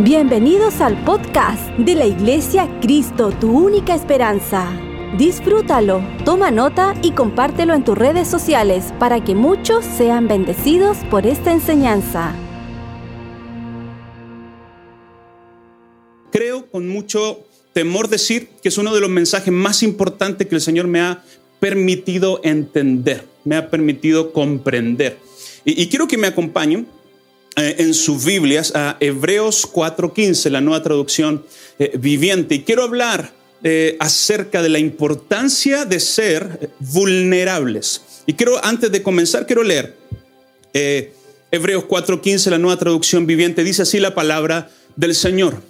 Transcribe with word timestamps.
Bienvenidos 0.00 0.80
al 0.80 1.04
podcast 1.04 1.68
de 1.78 1.94
la 1.94 2.04
Iglesia 2.04 2.68
Cristo, 2.82 3.30
tu 3.30 3.56
única 3.56 3.94
esperanza. 3.94 4.76
Disfrútalo, 5.16 6.02
toma 6.24 6.50
nota 6.50 6.94
y 7.00 7.12
compártelo 7.12 7.74
en 7.74 7.84
tus 7.84 7.96
redes 7.96 8.26
sociales 8.26 8.92
para 8.98 9.22
que 9.22 9.36
muchos 9.36 9.84
sean 9.84 10.26
bendecidos 10.26 10.98
por 11.12 11.28
esta 11.28 11.52
enseñanza. 11.52 12.34
Creo 16.32 16.68
con 16.72 16.88
mucho 16.88 17.46
temor 17.72 18.08
decir 18.08 18.48
que 18.64 18.70
es 18.70 18.78
uno 18.78 18.92
de 18.92 19.00
los 19.00 19.10
mensajes 19.10 19.54
más 19.54 19.84
importantes 19.84 20.48
que 20.48 20.56
el 20.56 20.60
Señor 20.60 20.88
me 20.88 21.02
ha 21.02 21.22
permitido 21.60 22.40
entender, 22.42 23.28
me 23.44 23.54
ha 23.54 23.70
permitido 23.70 24.32
comprender. 24.32 25.18
Y, 25.64 25.86
quiero 25.86 26.08
que 26.08 26.18
me 26.18 26.26
acompañen 26.26 26.88
eh, 27.56 27.76
en 27.78 27.94
sus 27.94 28.24
Biblias 28.24 28.72
a 28.74 28.96
Hebreos 29.00 29.68
4:15, 29.70 30.50
la 30.50 30.60
nueva 30.60 30.82
traducción 30.82 31.44
eh, 31.78 31.92
viviente. 31.98 32.56
Y 32.56 32.62
quiero 32.62 32.82
hablar 32.82 33.32
eh, 33.62 33.96
acerca 34.00 34.62
de 34.62 34.68
la 34.68 34.78
importancia 34.78 35.84
de 35.84 36.00
ser 36.00 36.70
vulnerables. 36.80 38.02
Y 38.26 38.34
quiero, 38.34 38.64
antes 38.64 38.90
de 38.90 39.02
comenzar, 39.02 39.46
quiero 39.46 39.62
leer 39.62 39.96
Hebreos 41.52 41.84
4:15, 41.84 42.50
la 42.50 42.58
nueva 42.58 42.78
traducción 42.78 43.26
viviente. 43.26 43.62
Dice 43.62 43.82
así 43.82 44.00
la 44.00 44.14
palabra 44.14 44.70
del 44.96 45.14
Señor. 45.14 45.62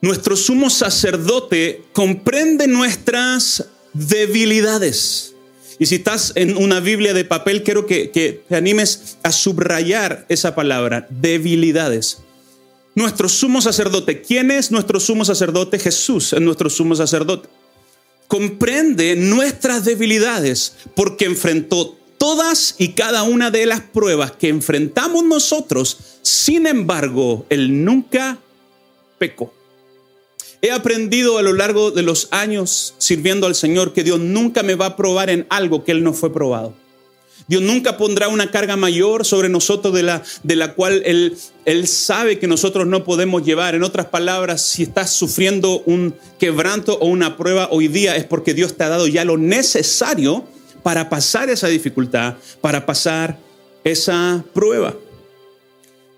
Nuestro 0.00 0.34
sumo 0.34 0.70
sacerdote 0.70 1.82
comprende 1.92 2.66
nuestras 2.66 3.66
debilidades 3.92 5.31
y 5.78 5.86
si 5.86 5.96
estás 5.96 6.32
en 6.34 6.56
una 6.56 6.80
Biblia 6.80 7.14
de 7.14 7.24
papel, 7.24 7.62
quiero 7.62 7.86
que, 7.86 8.08
te 8.48 8.56
animes 8.56 9.18
a 9.22 9.32
subrayar 9.32 10.26
esa 10.28 10.54
palabra, 10.54 11.06
debilidades. 11.10 12.18
Nuestro 12.94 13.28
sumo 13.28 13.62
sacerdote, 13.62 14.20
¿quién 14.20 14.50
es 14.50 14.70
nuestro 14.70 15.00
sumo 15.00 15.24
sacerdote? 15.24 15.78
Jesús 15.78 16.32
es 16.32 16.40
nuestro 16.40 16.68
sumo 16.68 16.94
sacerdote. 16.94 17.48
Comprende 18.28 19.16
nuestras 19.16 19.84
debilidades 19.84 20.74
porque 20.94 21.24
enfrentó 21.24 21.96
todas 22.18 22.76
y 22.78 22.92
cada 22.92 23.22
una 23.24 23.50
de 23.50 23.66
las 23.66 23.80
pruebas 23.80 24.32
que 24.32 24.48
enfrentamos 24.48 25.24
nosotros. 25.24 25.98
Sin 26.22 26.66
embargo, 26.66 27.46
Él 27.48 27.84
nunca 27.84 28.38
pecó. 29.18 29.52
He 30.64 30.70
aprendido 30.70 31.38
a 31.38 31.42
lo 31.42 31.52
largo 31.54 31.90
de 31.90 32.02
los 32.02 32.28
años 32.30 32.94
sirviendo 32.98 33.48
al 33.48 33.56
Señor 33.56 33.92
que 33.92 34.04
Dios 34.04 34.20
nunca 34.20 34.62
me 34.62 34.76
va 34.76 34.86
a 34.86 34.96
probar 34.96 35.28
en 35.28 35.44
algo 35.50 35.82
que 35.82 35.90
Él 35.90 36.04
no 36.04 36.12
fue 36.12 36.32
probado. 36.32 36.72
Dios 37.48 37.62
nunca 37.62 37.96
pondrá 37.96 38.28
una 38.28 38.52
carga 38.52 38.76
mayor 38.76 39.26
sobre 39.26 39.48
nosotros 39.48 39.92
de 39.92 40.04
la, 40.04 40.22
de 40.44 40.54
la 40.54 40.74
cual 40.74 41.02
él, 41.04 41.36
él 41.64 41.88
sabe 41.88 42.38
que 42.38 42.46
nosotros 42.46 42.86
no 42.86 43.02
podemos 43.02 43.44
llevar. 43.44 43.74
En 43.74 43.82
otras 43.82 44.06
palabras, 44.06 44.62
si 44.62 44.84
estás 44.84 45.10
sufriendo 45.10 45.82
un 45.84 46.14
quebranto 46.38 46.96
o 47.00 47.06
una 47.06 47.36
prueba 47.36 47.68
hoy 47.72 47.88
día 47.88 48.14
es 48.14 48.24
porque 48.24 48.54
Dios 48.54 48.76
te 48.76 48.84
ha 48.84 48.88
dado 48.88 49.08
ya 49.08 49.24
lo 49.24 49.38
necesario 49.38 50.44
para 50.84 51.10
pasar 51.10 51.50
esa 51.50 51.66
dificultad, 51.66 52.36
para 52.60 52.86
pasar 52.86 53.36
esa 53.82 54.44
prueba. 54.54 54.94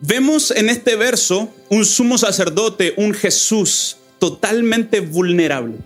Vemos 0.00 0.50
en 0.50 0.68
este 0.68 0.96
verso 0.96 1.48
un 1.70 1.86
sumo 1.86 2.18
sacerdote, 2.18 2.92
un 2.98 3.14
Jesús 3.14 3.96
totalmente 4.18 5.00
vulnerable. 5.00 5.76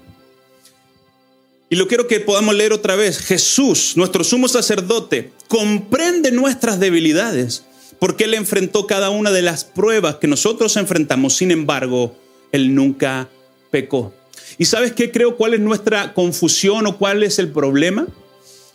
Y 1.71 1.77
lo 1.77 1.87
quiero 1.87 2.07
que 2.07 2.21
podamos 2.21 2.55
leer 2.55 2.73
otra 2.73 2.97
vez. 2.97 3.19
Jesús, 3.19 3.95
nuestro 3.97 4.25
sumo 4.25 4.48
sacerdote, 4.48 5.33
comprende 5.48 6.33
nuestras 6.33 6.81
debilidades 6.81 7.65
porque 7.99 8.25
Él 8.25 8.34
enfrentó 8.34 8.87
cada 8.87 9.11
una 9.11 9.31
de 9.31 9.43
las 9.43 9.65
pruebas 9.65 10.17
que 10.17 10.29
nosotros 10.29 10.77
enfrentamos. 10.77 11.37
Sin 11.37 11.51
embargo, 11.51 12.17
Él 12.53 12.75
nunca 12.75 13.29
pecó. 13.71 14.15
¿Y 14.56 14.65
sabes 14.65 14.93
qué 14.93 15.11
creo? 15.11 15.37
¿Cuál 15.37 15.55
es 15.55 15.61
nuestra 15.61 16.15
confusión 16.15 16.87
o 16.87 16.97
cuál 16.97 17.22
es 17.22 17.39
el 17.39 17.50
problema? 17.50 18.06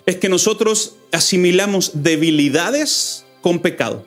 Es 0.05 0.17
que 0.17 0.29
nosotros 0.29 0.95
asimilamos 1.11 2.03
debilidades 2.03 3.25
con 3.41 3.59
pecado. 3.59 4.05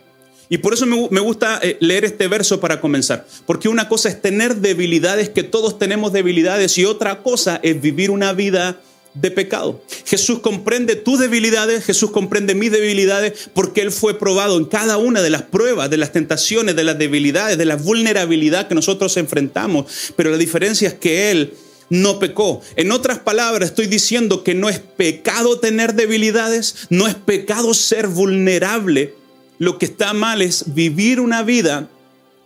Y 0.48 0.58
por 0.58 0.74
eso 0.74 0.86
me, 0.86 1.20
gusta 1.20 1.58
eh, 1.62 1.76
leer 1.80 2.04
este 2.04 2.28
verso 2.28 2.60
para 2.60 2.80
comenzar, 2.80 3.26
porque 3.46 3.68
una 3.68 3.88
cosa 3.88 4.08
es 4.08 4.20
tener 4.20 4.56
debilidades, 4.56 5.28
que 5.28 5.42
todos 5.42 5.78
tenemos 5.78 6.12
debilidades, 6.12 6.78
y 6.78 6.84
otra 6.84 7.22
cosa 7.22 7.58
es 7.62 7.80
vivir 7.80 8.10
una 8.10 8.32
vida 8.32 8.80
de 9.14 9.30
pecado. 9.30 9.82
Jesús 10.04 10.40
comprende 10.40 10.94
tus 10.94 11.18
debilidades, 11.18 11.84
Jesús 11.84 12.10
comprende 12.10 12.54
mis 12.54 12.70
debilidades, 12.70 13.50
porque 13.54 13.80
Él 13.80 13.90
fue 13.90 14.18
probado 14.18 14.56
en 14.58 14.66
cada 14.66 14.98
una 14.98 15.22
de 15.22 15.30
las 15.30 15.42
pruebas, 15.42 15.90
de 15.90 15.96
las 15.96 16.12
tentaciones, 16.12 16.76
de 16.76 16.84
las 16.84 16.98
debilidades, 16.98 17.58
de 17.58 17.64
la 17.64 17.76
vulnerabilidad 17.76 18.68
que 18.68 18.74
nosotros 18.74 19.16
enfrentamos. 19.16 20.12
Pero 20.16 20.30
la 20.30 20.36
diferencia 20.36 20.88
es 20.88 20.94
que 20.94 21.30
Él 21.30 21.54
no 21.88 22.18
pecó. 22.18 22.60
En 22.76 22.92
otras 22.92 23.18
palabras, 23.18 23.70
estoy 23.70 23.86
diciendo 23.86 24.44
que 24.44 24.54
no 24.54 24.68
es 24.68 24.80
pecado 24.80 25.58
tener 25.60 25.94
debilidades, 25.94 26.86
no 26.90 27.06
es 27.08 27.14
pecado 27.14 27.74
ser 27.74 28.08
vulnerable 28.08 29.14
lo 29.58 29.78
que 29.78 29.86
está 29.86 30.12
mal 30.12 30.42
es 30.42 30.74
vivir 30.74 31.20
una 31.20 31.42
vida 31.42 31.88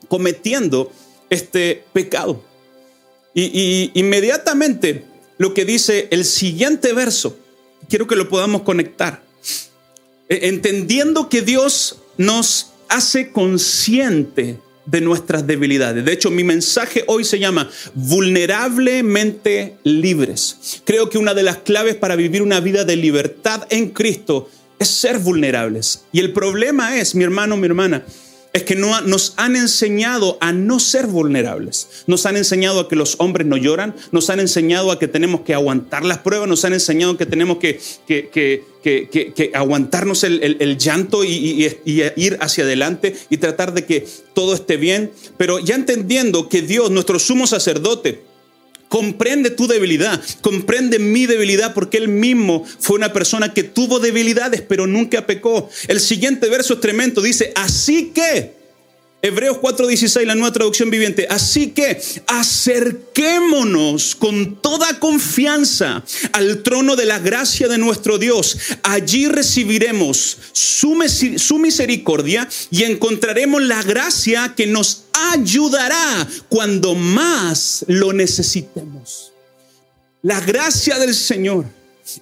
cometiendo 0.09 0.93
este 1.29 1.85
pecado. 1.93 2.43
Y, 3.35 3.91
inmediatamente 3.95 5.05
lo 5.39 5.55
que 5.55 5.65
dice 5.65 6.09
el 6.11 6.25
siguiente 6.25 6.93
verso, 6.93 7.39
quiero 7.89 8.07
que 8.07 8.17
lo 8.17 8.29
podamos 8.29 8.63
conectar. 8.63 9.23
E, 10.29 10.49
entendiendo 10.49 11.29
que 11.29 11.43
Dios 11.43 11.97
nos 12.19 12.73
hace 12.89 13.31
consciente 13.31 14.59
de 14.85 15.01
nuestras 15.01 15.47
debilidades. 15.47 16.05
De 16.05 16.13
hecho, 16.13 16.31
mi 16.31 16.43
mensaje 16.43 17.05
hoy 17.07 17.25
se 17.25 17.39
llama 17.39 17.71
vulnerablemente 17.95 19.77
libres. 19.85 20.83
Creo 20.85 21.09
que 21.09 21.19
una 21.19 21.33
de 21.33 21.45
las 21.45 21.59
claves 21.59 21.95
para 21.95 22.17
vivir 22.17 22.43
una 22.43 22.61
vida 22.61 22.85
de 22.85 22.97
libertad 22.97 23.67
en 23.71 23.91
Cristo 23.91 24.51
es 24.81 24.89
ser 24.89 25.19
vulnerables. 25.19 26.05
Y 26.11 26.19
el 26.19 26.33
problema 26.33 26.97
es, 26.99 27.15
mi 27.15 27.23
hermano, 27.23 27.57
mi 27.57 27.67
hermana, 27.67 28.03
es 28.53 28.65
que 28.65 28.75
no, 28.75 29.01
nos 29.03 29.35
han 29.37 29.55
enseñado 29.55 30.39
a 30.41 30.53
no 30.53 30.81
ser 30.81 31.07
vulnerables. 31.07 32.05
Nos 32.07 32.27
han 32.27 32.37
enseñado 32.37 32.81
a 32.81 32.89
que 32.89 32.97
los 32.97 33.15
hombres 33.19 33.47
no 33.47 33.57
lloran, 33.57 33.95
nos 34.11 34.29
han 34.31 34.41
enseñado 34.41 34.91
a 34.91 34.99
que 34.99 35.07
tenemos 35.07 35.43
que 35.43 35.55
aguantar 35.55 36.05
las 36.05 36.19
pruebas, 36.19 36.49
nos 36.49 36.65
han 36.65 36.73
enseñado 36.73 37.17
que 37.17 37.27
tenemos 37.27 37.59
que, 37.59 37.79
que, 38.09 39.51
aguantarnos 39.55 40.25
el, 40.25 40.79
llanto 40.79 41.25
y, 41.25 41.69
ir 41.85 42.39
hacia 42.41 42.65
adelante 42.65 43.15
y 43.29 43.37
tratar 43.37 43.73
de 43.73 43.85
que 43.85 44.07
todo 44.35 44.55
esté 44.55 44.79
bien. 44.79 45.13
Pero 45.37 45.61
ya 45.61 45.77
entendiendo 45.77 46.49
que 46.49 46.63
Dios, 46.63 46.91
nuestro 46.91 47.19
sumo 47.19 47.47
sacerdote, 47.47 48.30
comprende 48.91 49.51
tu 49.51 49.69
debilidad, 49.69 50.21
comprende 50.43 50.99
mi 50.99 51.25
debilidad 51.25 51.73
porque 51.75 51.97
él 51.97 52.09
mismo 52.09 52.67
fue 52.81 52.97
una 52.97 53.13
persona 53.13 53.55
que 53.55 53.63
tuvo 53.63 54.01
debilidades 54.01 54.63
pero 54.63 54.89
nunca 54.89 55.27
pecó. 55.27 55.71
El 55.87 56.01
siguiente 56.01 56.49
verso 56.49 56.75
es 56.75 56.81
tremendo, 56.81 57.23
dice, 57.23 57.53
así 57.55 58.11
que 58.13 58.60
Hebreos 59.23 59.59
4:16, 59.59 60.25
la 60.25 60.35
nueva 60.35 60.53
traducción 60.53 60.89
viviente. 60.89 61.27
Así 61.29 61.69
que 61.73 62.01
acerquémonos 62.27 64.15
con 64.15 64.57
toda 64.63 64.99
confianza 64.99 66.03
al 66.33 66.63
trono 66.63 66.97
de 66.97 67.05
la 67.05 67.19
gracia 67.19 67.69
de 67.69 67.77
nuestro 67.77 68.17
Dios. 68.17 68.57
Allí 68.83 69.29
recibiremos 69.29 70.39
su, 70.53 71.59
misericordia 71.59 72.49
y 72.71 72.85
encontraremos 72.85 73.63
la 73.63 73.83
gracia 73.83 74.55
que 74.57 74.67
nos 74.67 75.05
ayudará 75.33 76.27
cuando 76.49 76.95
más 76.95 77.85
lo 77.89 78.15
necesitemos. 78.15 79.33
La 80.23 80.41
gracia 80.41 80.99
del 80.99 81.15
Señor. 81.15 81.67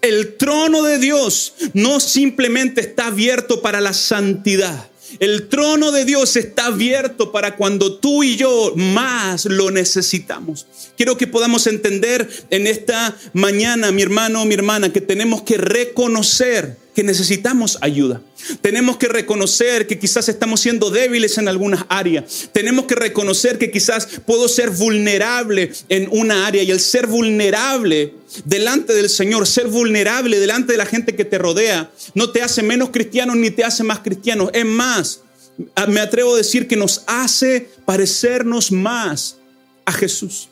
El 0.03 0.37
trono 0.37 0.83
de 0.83 0.99
Dios 0.99 1.55
no 1.73 2.01
simplemente 2.01 2.83
está 2.83 3.07
abierto 3.07 3.63
para 3.63 3.81
la 3.81 3.95
santidad 3.95 4.89
el 5.21 5.49
trono 5.49 5.93
de 5.93 6.05
Dios 6.05 6.37
está 6.37 6.67
abierto 6.67 7.33
para 7.33 7.57
cuando 7.57 7.99
tú 7.99 8.23
y 8.23 8.37
yo 8.37 8.73
más 8.77 9.45
lo 9.47 9.71
necesitamos. 9.71 10.67
Quiero 10.97 11.17
que 11.17 11.27
podamos 11.27 11.67
entender 11.67 12.29
en 12.51 12.67
esta 12.67 13.17
mañana, 13.33 13.93
mi 13.93 14.03
hermano, 14.03 14.45
mi 14.45 14.55
hermana, 14.55 14.93
que 14.93 15.01
tenemos 15.01 15.43
que 15.43 15.57
reconocer 15.57 16.77
que 16.99 17.05
necesitamos 17.05 17.79
ayuda. 17.81 18.21
Tenemos 18.61 18.97
que 18.97 19.07
reconocer 19.07 19.87
que 19.87 20.01
quizás 20.01 20.29
estamos 20.29 20.59
siendo 20.59 20.91
débiles 20.91 21.39
en 21.39 21.47
algunas 21.47 21.85
áreas. 21.89 22.49
Tenemos 22.51 22.87
que 22.87 22.97
reconocer 22.97 23.57
que 23.57 23.71
quizás 23.71 24.09
puedo 24.27 24.49
ser 24.49 24.71
vulnerable 24.71 25.71
en 25.89 26.09
una 26.11 26.49
área 26.49 26.65
y 26.65 26.73
el 26.73 26.81
ser 26.81 27.07
vulnerable 27.07 28.15
delante 28.45 28.95
del 28.95 29.09
Señor, 29.09 29.47
ser 29.47 29.69
vulnerable 29.69 30.41
delante 30.41 30.73
de 30.73 30.79
la 30.79 30.87
gente 30.87 31.15
que 31.15 31.25
te 31.25 31.39
rodea, 31.39 31.89
no 32.15 32.31
te 32.31 32.43
hace 32.43 32.65
menos 32.65 32.91
cristiano 32.91 33.37
ni 33.37 33.53
te 33.53 33.63
hace 33.63 33.85
más 33.85 34.01
cristiano. 34.01 34.51
Es 34.53 34.65
más, 34.65 35.21
me 35.87 36.01
atrevo 36.01 36.35
a 36.35 36.39
decir 36.39 36.67
que 36.67 36.75
nos 36.75 37.05
hace 37.07 37.71
parecernos 37.85 38.73
más 38.73 39.37
a 39.85 39.93
Jesús. 39.93 40.49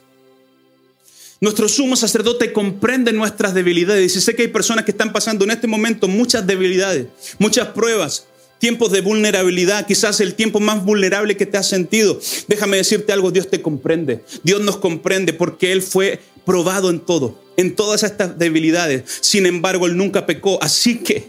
Nuestro 1.41 1.69
sumo 1.69 1.97
sacerdote 1.97 2.53
comprende 2.53 3.13
nuestras 3.13 3.53
debilidades. 3.53 4.17
Y 4.17 4.21
sé 4.21 4.35
que 4.35 4.43
hay 4.43 4.49
personas 4.49 4.85
que 4.85 4.91
están 4.91 5.13
pasando 5.13 5.45
en 5.45 5.51
este 5.51 5.67
momento 5.67 6.09
muchas 6.09 6.47
debilidades, 6.47 7.07
muchas 7.39 7.69
pruebas. 7.69 8.27
tiempos 8.59 8.91
de 8.91 9.03
vulnerabilidad, 9.03 9.87
quizás 9.87 10.19
el 10.21 10.35
tiempo 10.35 10.61
más 10.61 10.83
vulnerable 10.83 11.37
que 11.37 11.45
te 11.45 11.59
has 11.59 11.69
sentido. 11.69 12.19
Déjame 12.49 12.79
decirte 12.79 13.13
algo, 13.13 13.31
Dios 13.31 13.51
te 13.51 13.61
comprende. 13.61 14.25
Dios 14.45 14.63
nos 14.63 14.79
comprende 14.79 15.35
porque 15.35 15.73
Él 15.73 15.83
fue 15.83 16.21
probado 16.47 16.89
en 16.89 17.01
todo, 17.01 17.39
en 17.59 17.77
todas 17.77 18.03
estas 18.03 18.39
debilidades. 18.39 19.03
Sin 19.21 19.45
embargo, 19.45 19.87
Él 19.87 19.99
nunca 19.99 20.25
pecó. 20.25 20.59
Así 20.63 21.01
que 21.01 21.29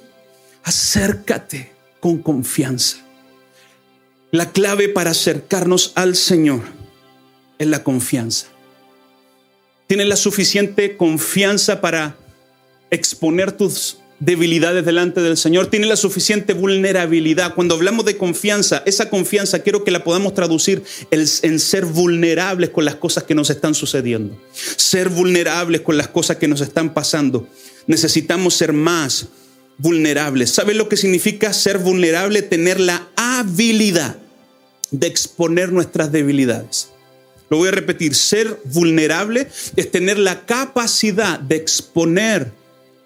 acércate 0.64 1.74
con 2.00 2.20
confianza. 2.20 3.06
La 4.32 4.52
clave 4.54 4.88
para 4.88 5.12
acercarnos 5.12 5.92
al 5.96 6.16
Señor 6.16 6.62
es 7.60 7.68
la 7.68 7.84
confianza. 7.84 8.48
Tienes 9.88 10.08
la 10.08 10.18
suficiente 10.18 10.98
confianza 10.98 11.80
para 11.82 12.18
exponer 12.90 13.52
tus 13.54 13.98
debilidades 14.20 14.84
delante 14.84 15.22
del 15.22 15.38
Señor, 15.38 15.68
tiene 15.68 15.86
la 15.86 15.96
suficiente 15.96 16.54
vulnerabilidad. 16.54 17.54
Cuando 17.54 17.76
hablamos 17.76 18.06
de 18.06 18.18
confianza, 18.18 18.82
esa 18.86 19.10
confianza 19.10 19.60
quiero 19.60 19.84
que 19.84 19.92
la 19.92 20.04
podamos 20.04 20.34
traducir 20.34 20.84
en 21.12 21.60
ser 21.60 21.86
vulnerables 21.86 22.72
con 22.72 22.84
las 22.84 22.96
cosas 22.96 23.24
que 23.24 23.36
nos 23.36 23.50
están 23.50 23.76
sucediendo, 23.76 24.38
ser 24.54 25.10
vulnerables 25.10 25.82
con 25.82 25.98
las 25.98 26.08
cosas 26.08 26.38
que 26.38 26.48
nos 26.48 26.62
están 26.62 26.94
pasando. 26.94 27.48
Necesitamos 27.86 28.56
ser 28.56 28.74
más 28.74 29.28
vulnerables. 29.78 30.50
¿Sabes 30.50 30.76
lo 30.76 30.90
que 30.90 30.98
significa 30.98 31.54
ser 31.54 31.78
vulnerable? 31.78 32.42
Tener 32.42 32.80
la 32.80 33.08
habilidad 33.16 34.18
de 34.90 35.08
exponer 35.08 35.72
nuestras 35.72 36.12
debilidades. 36.12 36.90
Lo 37.50 37.58
voy 37.58 37.70
a 37.70 37.72
repetir, 37.72 38.14
ser 38.14 38.60
vulnerable 38.66 39.48
es 39.76 39.92
tener 39.92 40.20
la 40.20 40.46
capacidad 40.46 41.40
de 41.40 41.56
exponer 41.56 42.52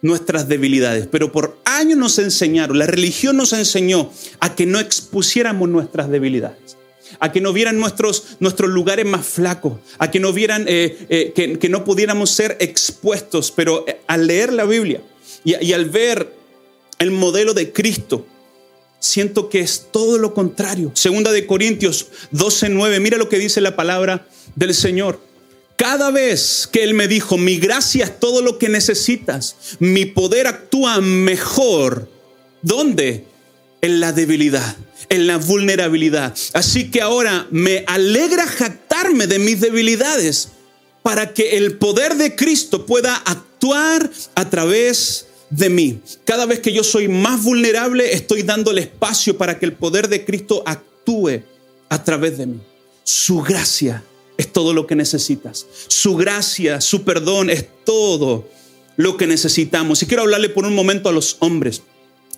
nuestras 0.02 0.48
debilidades. 0.48 1.08
Pero 1.08 1.32
por 1.32 1.58
años 1.66 1.98
nos 1.98 2.20
enseñaron, 2.20 2.80
la 2.80 2.88
religión 2.88 3.38
nos 3.38 3.54
enseñó 3.54 4.12
a 4.40 4.56
que 4.56 4.66
no 4.66 4.80
expusiéramos 4.80 5.70
nuestras 5.70 6.10
debilidades, 6.10 6.78
a 7.20 7.32
que 7.32 7.42
no 7.42 7.54
vieran 7.54 7.80
nuestros, 7.80 8.38
nuestros 8.40 8.72
lugares 8.72 9.06
más 9.06 9.26
flacos, 9.26 9.74
a 10.00 10.10
que 10.10 10.20
no 10.20 10.34
vieran 10.34 10.66
eh, 10.68 10.98
eh, 11.10 11.60
que, 11.60 11.70
no 11.70 11.84
pudiéramos 11.84 12.32
ser 12.32 12.58
expuestos. 12.60 13.52
Pero 13.52 13.86
eh, 13.88 14.02
al 14.08 14.26
leer 14.26 14.54
la 14.54 14.66
Biblia 14.66 15.02
y, 15.44 15.64
y 15.64 15.74
al 15.74 15.86
ver 15.86 16.34
el 16.98 17.12
modelo 17.12 17.54
de 17.54 17.72
Cristo, 17.72 18.26
siento 19.02 19.50
que 19.50 19.60
es 19.60 19.88
todo 19.92 20.18
lo 20.18 20.34
contrario. 20.34 20.92
Segunda 20.96 21.34
de 21.34 21.46
Corintios 21.46 22.08
12:9, 22.32 23.02
mira 23.02 23.18
lo 23.18 23.28
que 23.28 23.40
dice 23.40 23.60
la 23.60 23.76
palabra 23.76 24.26
del 24.56 24.74
Señor. 24.74 25.20
Cada 25.76 26.12
vez 26.12 26.70
que 26.72 26.84
Él 26.84 26.94
me 26.94 27.08
dijo, 27.08 27.38
mi 27.38 27.58
gracia 27.58 28.06
es 28.06 28.20
todo 28.20 28.42
lo 28.42 28.60
que 28.60 28.70
necesitas, 28.70 29.56
mi 29.80 30.06
poder 30.06 30.48
actúa 30.48 31.02
mejor. 31.02 32.08
¿Dónde? 32.62 33.26
En 33.82 34.00
la 34.00 34.14
debilidad, 34.14 34.78
en 35.10 35.26
la 35.26 35.38
vulnerabilidad. 35.38 36.36
Así 36.54 36.92
que 36.92 37.02
ahora 37.02 37.48
me 37.50 37.84
alegra 37.88 38.46
jactarme 38.46 39.26
de 39.26 39.40
mis 39.40 39.60
debilidades 39.60 40.50
para 41.02 41.34
que 41.34 41.58
el 41.58 41.80
poder 41.80 42.16
de 42.16 42.36
Cristo 42.36 42.86
pueda 42.86 43.16
actuar 43.16 44.12
a 44.36 44.50
través 44.52 45.26
de 45.26 45.31
mí. 45.70 46.00
Cada 46.26 46.46
vez 46.46 46.60
que 46.60 46.74
yo 46.74 46.84
soy 46.84 47.08
más 47.08 47.44
vulnerable, 47.44 48.14
estoy 48.14 48.44
dándole 48.44 48.82
espacio 48.82 49.38
para 49.38 49.60
que 49.60 49.66
el 49.66 49.74
poder 49.74 50.08
de 50.08 50.26
Cristo 50.26 50.64
actúe 50.66 51.42
a 51.90 52.04
través 52.04 52.38
de 52.38 52.48
mí. 52.48 52.60
Su 53.04 53.42
gracia 53.42 54.04
es 54.38 54.52
todo 54.52 54.74
lo 54.74 54.88
que 54.88 54.96
necesitas. 54.96 55.66
Su 55.88 56.16
gracia, 56.16 56.82
su 56.82 57.04
perdón 57.04 57.50
es 57.50 57.68
todo 57.84 58.48
lo 58.98 59.18
que 59.18 59.28
necesitamos. 59.28 60.02
Y 60.02 60.06
quiero 60.06 60.24
hablarle 60.24 60.50
por 60.50 60.66
un 60.66 60.74
momento 60.74 61.10
a 61.10 61.12
los 61.12 61.38
hombres. 61.40 61.82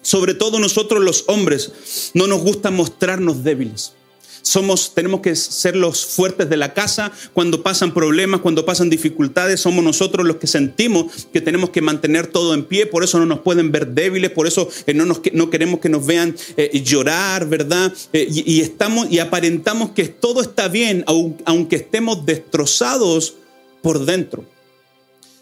Sobre 0.02 0.34
todo 0.34 0.60
nosotros 0.60 1.02
los 1.02 1.24
hombres 1.28 2.12
no 2.14 2.28
nos 2.28 2.42
gusta 2.42 2.72
mostrarnos 2.72 3.44
débiles. 3.44 3.94
Somos, 4.44 4.94
tenemos 4.94 5.22
que 5.22 5.38
ser 5.38 5.78
los 5.78 6.06
fuertes 6.06 6.50
de 6.50 6.58
la 6.58 6.74
casa. 6.74 7.14
Cuando 7.32 7.64
pasan 7.64 7.94
problemas, 7.94 8.42
cuando 8.42 8.66
pasan 8.66 8.90
dificultades, 8.90 9.62
somos 9.62 9.86
nosotros 9.86 10.28
los 10.28 10.36
que 10.36 10.48
sentimos 10.48 11.28
que 11.32 11.40
tenemos 11.40 11.70
que 11.70 11.82
mantener 11.82 12.28
todo 12.28 12.54
en 12.54 12.66
pie. 12.66 12.86
Por 12.86 13.06
eso 13.06 13.20
no 13.20 13.26
nos 13.26 13.40
pueden 13.40 13.72
ver 13.72 13.88
débiles, 13.88 14.32
por 14.32 14.46
eso 14.46 14.68
eh, 14.86 14.94
no, 14.94 15.06
nos, 15.06 15.22
no 15.32 15.50
queremos 15.50 15.80
que 15.80 15.88
nos 15.88 16.06
vean 16.06 16.36
eh, 16.58 16.82
llorar, 16.84 17.48
¿verdad? 17.48 17.94
Eh, 18.12 18.28
y, 18.30 18.60
estamos 18.60 19.10
y 19.10 19.20
aparentamos 19.20 19.92
que 19.92 20.10
todo 20.10 20.42
está 20.42 20.68
bien, 20.68 21.06
aunque 21.46 21.78
estemos 21.78 22.26
destrozados 22.26 23.36
por 23.82 24.04
dentro. 24.06 24.44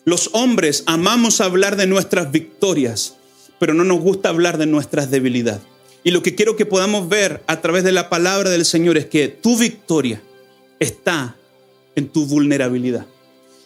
Los 0.05 0.29
hombres 0.33 0.83
amamos 0.85 1.41
hablar 1.41 1.75
de 1.75 1.87
nuestras 1.87 2.31
victorias, 2.31 3.15
pero 3.59 3.73
no 3.73 3.83
nos 3.83 3.99
gusta 3.99 4.29
hablar 4.29 4.59
de 4.59 4.67
nuestras 4.67 5.09
debilidades. 5.09 5.61
Y 6.03 6.11
lo 6.11 6.23
que 6.23 6.35
quiero 6.35 6.55
que 6.55 6.65
podamos 6.65 7.07
ver 7.09 7.43
a 7.47 7.61
través 7.61 7.83
de 7.83 7.91
la 7.91 8.09
palabra 8.09 8.49
del 8.49 8.65
Señor 8.65 8.97
es 8.97 9.05
que 9.05 9.27
tu 9.27 9.57
victoria 9.57 10.21
está 10.79 11.35
en 11.95 12.09
tu 12.09 12.25
vulnerabilidad. 12.25 13.05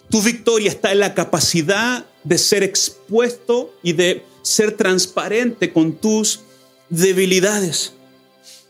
Tu 0.10 0.22
victoria 0.22 0.70
está 0.70 0.92
en 0.92 1.00
la 1.00 1.14
capacidad 1.14 2.06
de 2.24 2.38
ser 2.38 2.64
expuesto 2.64 3.74
y 3.82 3.94
de 3.94 4.24
ser 4.42 4.74
transparente 4.74 5.72
con 5.72 5.94
tus 5.94 6.42
debilidades. 6.90 7.94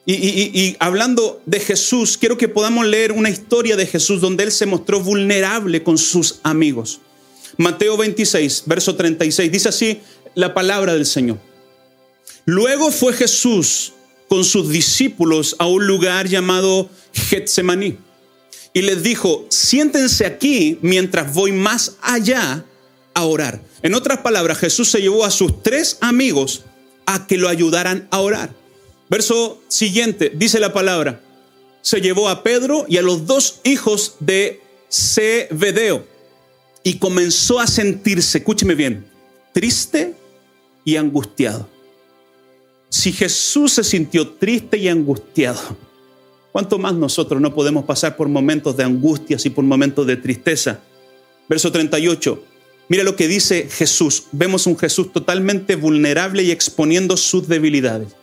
Y, 0.07 0.75
hablando 0.79 1.41
de 1.47 1.59
Jesús, 1.59 2.17
quiero 2.17 2.37
que 2.37 2.47
podamos 2.47 2.85
leer 2.85 3.11
una 3.11 3.31
historia 3.31 3.75
de 3.75 3.87
Jesús 3.87 4.21
donde 4.21 4.43
Él 4.43 4.51
se 4.51 4.67
mostró 4.67 5.01
vulnerable 5.01 5.81
con 5.81 5.97
sus 5.97 6.39
amigos. 6.43 6.99
Mateo 7.57 7.97
26, 7.97 8.63
verso 8.67 8.95
36, 8.95 9.51
dice 9.51 9.69
así 9.69 10.01
la 10.35 10.53
palabra 10.53 10.93
del 10.93 11.07
Señor. 11.07 11.39
Luego 12.45 12.91
fue 12.91 13.13
Jesús 13.13 13.93
con 14.29 14.43
sus 14.43 14.69
discípulos 14.69 15.55
a 15.59 15.67
un 15.67 15.87
lugar 15.87 16.27
llamado 16.27 16.89
Getsemaní 17.13 17.97
y 18.73 18.81
les 18.81 19.01
dijo, 19.03 19.45
siéntense 19.49 20.25
aquí 20.25 20.77
mientras 20.81 21.33
voy 21.33 21.51
más 21.51 21.95
allá 22.01 22.65
a 23.13 23.25
orar. 23.25 23.61
En 23.81 23.95
otras 23.95 24.19
palabras, 24.19 24.57
Jesús 24.59 24.89
se 24.89 25.01
llevó 25.01 25.23
a 25.23 25.31
sus 25.31 25.63
tres 25.63 25.97
amigos 26.01 26.63
a 27.05 27.25
que 27.25 27.37
lo 27.37 27.47
ayudaran 27.47 28.07
a 28.11 28.19
orar. 28.19 28.53
Verso 29.09 29.61
siguiente, 29.67 30.31
dice 30.35 30.59
la 30.59 30.73
palabra, 30.73 31.21
se 31.81 32.01
llevó 32.01 32.27
a 32.27 32.43
Pedro 32.43 32.85
y 32.89 32.97
a 32.97 33.01
los 33.01 33.25
dos 33.25 33.61
hijos 33.63 34.15
de 34.19 34.61
Zebedeo 34.91 36.05
y 36.83 36.99
comenzó 36.99 37.59
a 37.59 37.67
sentirse, 37.67 38.39
escúcheme 38.39 38.75
bien, 38.75 39.05
triste 39.53 40.15
y 40.83 40.97
angustiado. 40.97 41.74
Si 42.95 43.11
Jesús 43.11 43.73
se 43.73 43.83
sintió 43.83 44.25
triste 44.25 44.77
y 44.77 44.87
angustiado, 44.87 45.59
¿cuánto 46.53 46.79
más 46.79 46.93
nosotros 46.93 47.41
no 47.41 47.53
podemos 47.53 47.83
pasar 47.83 48.15
por 48.15 48.29
momentos 48.29 48.77
de 48.77 48.85
angustias 48.85 49.45
y 49.45 49.49
por 49.49 49.65
momentos 49.65 50.07
de 50.07 50.15
tristeza? 50.15 50.79
Verso 51.49 51.73
38. 51.73 52.41
Mira 52.87 53.03
lo 53.03 53.17
que 53.17 53.27
dice 53.27 53.67
Jesús. 53.69 54.27
Vemos 54.31 54.65
un 54.65 54.77
Jesús 54.77 55.11
totalmente 55.11 55.75
vulnerable 55.75 56.43
y 56.43 56.51
exponiendo 56.51 57.17
sus 57.17 57.49
debilidades. 57.49 58.15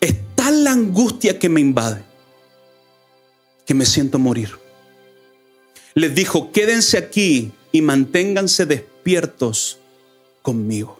Es 0.00 0.16
tal 0.34 0.64
la 0.64 0.72
angustia 0.72 1.38
que 1.38 1.48
me 1.48 1.60
invade 1.60 2.02
que 3.64 3.74
me 3.74 3.86
siento 3.86 4.18
morir. 4.18 4.50
Les 5.94 6.12
dijo, 6.12 6.50
quédense 6.50 6.98
aquí 6.98 7.52
y 7.70 7.80
manténganse 7.80 8.66
despiertos 8.66 9.78
conmigo. 10.42 10.99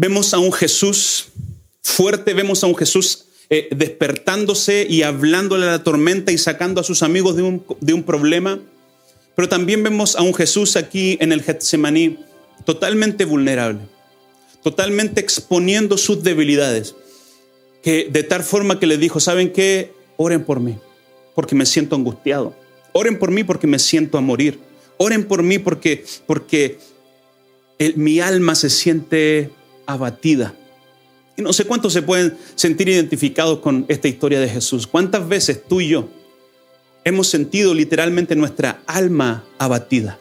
Vemos 0.00 0.32
a 0.32 0.38
un 0.38 0.50
Jesús 0.50 1.26
fuerte, 1.82 2.32
vemos 2.32 2.64
a 2.64 2.66
un 2.66 2.74
Jesús 2.74 3.26
eh, 3.50 3.68
despertándose 3.70 4.86
y 4.88 5.02
hablándole 5.02 5.66
a 5.66 5.72
la 5.72 5.84
tormenta 5.84 6.32
y 6.32 6.38
sacando 6.38 6.80
a 6.80 6.84
sus 6.84 7.02
amigos 7.02 7.36
de 7.36 7.42
un, 7.42 7.62
de 7.82 7.92
un 7.92 8.02
problema. 8.02 8.60
Pero 9.36 9.50
también 9.50 9.82
vemos 9.82 10.16
a 10.16 10.22
un 10.22 10.32
Jesús 10.32 10.76
aquí 10.76 11.18
en 11.20 11.32
el 11.32 11.42
Getsemaní 11.42 12.18
totalmente 12.64 13.26
vulnerable, 13.26 13.80
totalmente 14.62 15.20
exponiendo 15.20 15.98
sus 15.98 16.22
debilidades, 16.22 16.94
que 17.82 18.08
de 18.10 18.22
tal 18.22 18.42
forma 18.42 18.80
que 18.80 18.86
le 18.86 18.96
dijo, 18.96 19.20
¿saben 19.20 19.52
qué? 19.52 19.92
Oren 20.16 20.44
por 20.44 20.60
mí, 20.60 20.78
porque 21.34 21.54
me 21.54 21.66
siento 21.66 21.94
angustiado. 21.94 22.56
Oren 22.92 23.18
por 23.18 23.30
mí 23.32 23.44
porque 23.44 23.66
me 23.66 23.78
siento 23.78 24.16
a 24.16 24.22
morir. 24.22 24.60
Oren 24.96 25.24
por 25.24 25.42
mí 25.42 25.58
porque, 25.58 26.06
porque 26.26 26.78
mi 27.96 28.20
alma 28.20 28.54
se 28.54 28.70
siente 28.70 29.50
abatida. 29.92 30.54
Y 31.36 31.42
no 31.42 31.52
sé 31.52 31.64
cuántos 31.64 31.92
se 31.92 32.02
pueden 32.02 32.36
sentir 32.54 32.88
identificados 32.88 33.60
con 33.60 33.86
esta 33.88 34.08
historia 34.08 34.40
de 34.40 34.48
Jesús. 34.48 34.86
¿Cuántas 34.86 35.28
veces 35.28 35.62
tú 35.66 35.80
y 35.80 35.88
yo 35.88 36.08
hemos 37.04 37.28
sentido 37.28 37.74
literalmente 37.74 38.36
nuestra 38.36 38.82
alma 38.86 39.44
abatida? 39.58 40.18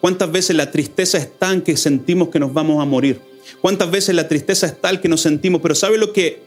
¿Cuántas 0.00 0.30
veces 0.30 0.56
la 0.56 0.70
tristeza 0.70 1.18
es 1.18 1.38
tan 1.38 1.62
que 1.62 1.76
sentimos 1.76 2.28
que 2.28 2.40
nos 2.40 2.52
vamos 2.52 2.82
a 2.82 2.84
morir? 2.84 3.20
¿Cuántas 3.60 3.90
veces 3.90 4.14
la 4.14 4.28
tristeza 4.28 4.66
es 4.66 4.80
tal 4.80 5.00
que 5.00 5.08
nos 5.08 5.20
sentimos? 5.20 5.60
Pero 5.62 5.74
¿sabe 5.74 5.98
lo 5.98 6.12
que 6.12 6.42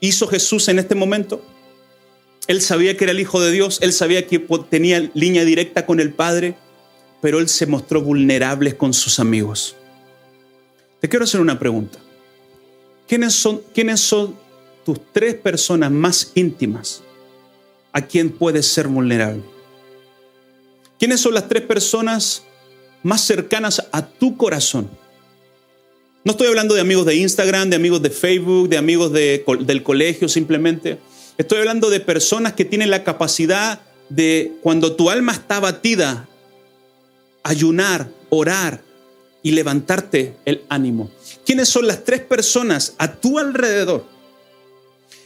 hizo 0.00 0.26
Jesús 0.26 0.68
en 0.68 0.78
este 0.78 0.94
momento? 0.94 1.42
Él 2.46 2.60
sabía 2.60 2.96
que 2.96 3.04
era 3.04 3.12
el 3.12 3.20
Hijo 3.20 3.40
de 3.40 3.50
Dios, 3.50 3.78
él 3.82 3.92
sabía 3.92 4.26
que 4.26 4.38
tenía 4.70 5.10
línea 5.14 5.44
directa 5.44 5.84
con 5.84 5.98
el 5.98 6.12
Padre, 6.12 6.56
pero 7.20 7.40
él 7.40 7.48
se 7.48 7.66
mostró 7.66 8.02
vulnerable 8.02 8.76
con 8.76 8.94
sus 8.94 9.18
amigos. 9.18 9.74
Te 11.00 11.08
quiero 11.08 11.24
hacer 11.24 11.40
una 11.40 11.58
pregunta. 11.58 11.98
¿Quiénes 13.06 13.34
son, 13.34 13.62
quiénes 13.74 14.00
son 14.00 14.36
tus 14.86 15.00
tres 15.12 15.34
personas 15.34 15.90
más 15.90 16.30
íntimas 16.36 17.02
a 17.92 18.02
quien 18.02 18.30
puedes 18.30 18.66
ser 18.66 18.86
vulnerable. 18.86 19.42
¿Quiénes 20.96 21.20
son 21.20 21.34
las 21.34 21.48
tres 21.48 21.62
personas 21.62 22.44
más 23.02 23.22
cercanas 23.22 23.84
a 23.90 24.06
tu 24.06 24.36
corazón? 24.36 24.88
No 26.22 26.32
estoy 26.32 26.46
hablando 26.46 26.76
de 26.76 26.82
amigos 26.82 27.04
de 27.04 27.16
Instagram, 27.16 27.68
de 27.68 27.76
amigos 27.76 28.00
de 28.00 28.10
Facebook, 28.10 28.68
de 28.68 28.76
amigos 28.76 29.12
del 29.12 29.82
colegio 29.82 30.28
simplemente. 30.28 30.98
Estoy 31.36 31.58
hablando 31.58 31.90
de 31.90 31.98
personas 31.98 32.52
que 32.52 32.64
tienen 32.64 32.90
la 32.90 33.02
capacidad 33.02 33.80
de, 34.08 34.52
cuando 34.62 34.94
tu 34.94 35.10
alma 35.10 35.32
está 35.32 35.58
batida, 35.58 36.28
ayunar, 37.42 38.08
orar 38.28 38.82
y 39.46 39.52
levantarte 39.52 40.34
el 40.44 40.64
ánimo. 40.68 41.08
¿Quiénes 41.44 41.68
son 41.68 41.86
las 41.86 42.02
tres 42.02 42.20
personas 42.20 42.94
a 42.98 43.14
tu 43.14 43.38
alrededor 43.38 44.04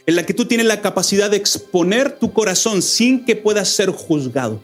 en 0.05 0.15
la 0.15 0.27
que 0.27 0.35
tú 0.35 0.45
tienes 0.45 0.67
la 0.67 0.79
capacidad 0.79 1.31
de 1.31 1.37
exponer 1.37 2.19
tu 2.19 2.31
corazón 2.31 2.83
sin 2.83 3.25
que 3.25 3.35
puedas 3.35 3.69
ser 3.69 3.89
juzgado? 3.89 4.61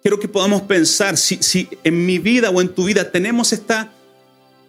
Quiero 0.00 0.18
que 0.18 0.28
podamos 0.28 0.62
pensar 0.62 1.18
si, 1.18 1.36
si 1.42 1.68
en 1.84 2.06
mi 2.06 2.18
vida 2.18 2.48
o 2.48 2.62
en 2.62 2.70
tu 2.70 2.86
vida 2.86 3.12
tenemos 3.12 3.52
esta 3.52 3.92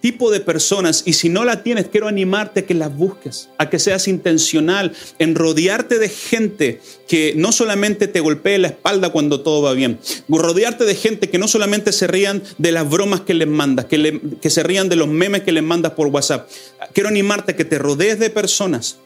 tipo 0.06 0.30
de 0.30 0.40
personas 0.40 1.02
y 1.08 1.14
si 1.14 1.30
no 1.30 1.46
la 1.46 1.64
tienes, 1.64 1.88
quiero 1.88 2.08
animarte 2.08 2.60
a 2.60 2.66
que 2.68 2.76
las 2.76 2.96
busques, 2.96 3.50
a 3.58 3.72
que 3.72 3.80
seas 3.80 4.08
intencional 4.08 4.94
en 5.18 5.34
rodearte 5.34 5.98
de 5.98 6.10
gente 6.10 6.80
que 7.08 7.34
no 7.36 7.52
solamente 7.52 8.08
te 8.08 8.20
golpee 8.20 8.60
la 8.60 8.68
espalda 8.68 9.10
cuando 9.10 9.42
todo 9.42 9.64
va 9.64 9.74
bien, 9.74 9.98
rodearte 10.30 10.86
de 10.86 10.94
gente 10.94 11.32
que 11.32 11.40
no 11.40 11.48
solamente 11.48 11.92
se 11.92 12.06
rían 12.06 12.44
de 12.60 12.72
las 12.72 12.88
bromas 12.88 13.22
que 13.22 13.34
les 13.34 13.48
mandas, 13.48 13.86
que, 13.86 14.22
que 14.40 14.52
se 14.52 14.62
rían 14.62 14.90
de 14.90 14.96
los 14.96 15.08
memes 15.08 15.42
que 15.42 15.52
les 15.52 15.64
mandas 15.64 15.94
por 15.94 16.06
WhatsApp. 16.10 16.52
Quiero 16.94 17.10
animarte 17.10 17.54
a 17.54 17.56
que 17.56 17.66
te 17.66 17.80
rodees 17.80 18.20
de 18.20 18.30
personas, 18.30 19.00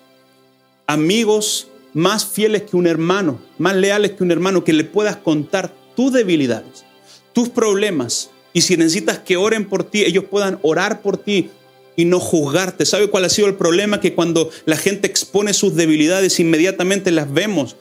amigos 0.85 1.69
más 1.93 2.25
fieles 2.25 2.63
que 2.63 2.75
un 2.75 2.87
hermano, 2.87 3.39
más 3.57 3.77
leales 3.77 4.11
que 4.11 4.23
un 4.23 4.31
hermano, 4.31 4.65
que 4.65 4.73
le 4.73 4.83
puedas 4.83 5.15
contar 5.15 5.73
tus 5.95 6.11
debilidades, 6.11 6.83
tus 7.31 7.47
problemas, 7.47 8.31
y 8.53 8.61
si 8.61 8.77
necesitas 8.77 9.19
que 9.19 9.37
oren 9.37 9.67
por 9.67 9.83
ti, 9.83 10.03
ellos 10.03 10.25
puedan 10.25 10.59
orar 10.61 11.01
por 11.01 11.17
ti 11.17 11.49
y 11.95 12.05
no 12.05 12.19
juzgarte. 12.19 12.85
¿Sabe 12.85 13.09
cuál 13.09 13.25
ha 13.25 13.29
sido 13.29 13.47
el 13.47 13.55
problema? 13.55 13.99
Que 13.99 14.15
cuando 14.15 14.49
la 14.65 14.77
gente 14.77 15.07
expone 15.07 15.53
sus 15.53 15.75
debilidades, 15.75 16.39
inmediatamente 16.39 17.11
las 17.11 17.31
vemos 17.31 17.75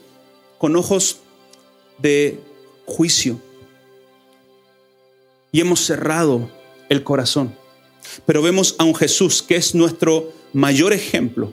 con 0.59 0.77
ojos 0.77 1.21
de 1.99 2.39
juicio. 2.85 3.41
Y 5.53 5.61
hemos 5.61 5.81
cerrado 5.81 6.51
el 6.89 7.03
corazón. 7.03 7.55
Pero 8.27 8.43
vemos 8.43 8.75
a 8.79 8.85
un 8.85 8.95
Jesús 8.95 9.43
que 9.43 9.57
es 9.57 9.75
nuestro 9.75 10.33
mayor 10.53 10.93
ejemplo, 10.93 11.53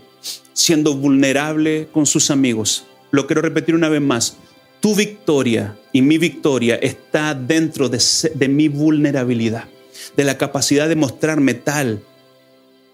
siendo 0.53 0.95
vulnerable 0.95 1.87
con 1.91 2.05
sus 2.05 2.31
amigos. 2.31 2.85
Lo 3.11 3.27
quiero 3.27 3.41
repetir 3.41 3.75
una 3.75 3.89
vez 3.89 4.01
más 4.01 4.37
tu 4.79 4.95
victoria 4.95 5.77
y 5.91 6.01
mi 6.01 6.17
victoria 6.17 6.75
está 6.75 7.33
dentro 7.33 7.89
de, 7.89 8.47
mi 8.49 8.67
vulnerabilidad, 8.67 9.65
de 10.15 10.23
la 10.23 10.37
capacidad 10.37 10.89
de 10.89 10.95
mostrarme 10.95 11.53
tal 11.53 12.03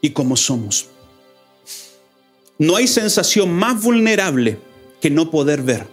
y 0.02 0.12
como 0.12 0.38
somos. 0.38 0.88
No 2.58 2.76
hay 2.76 2.88
sensación 2.88 3.52
más 3.52 3.82
vulnerable 3.82 4.60
que 5.02 5.10
no 5.10 5.32
poder 5.32 5.64
ver. 5.64 5.88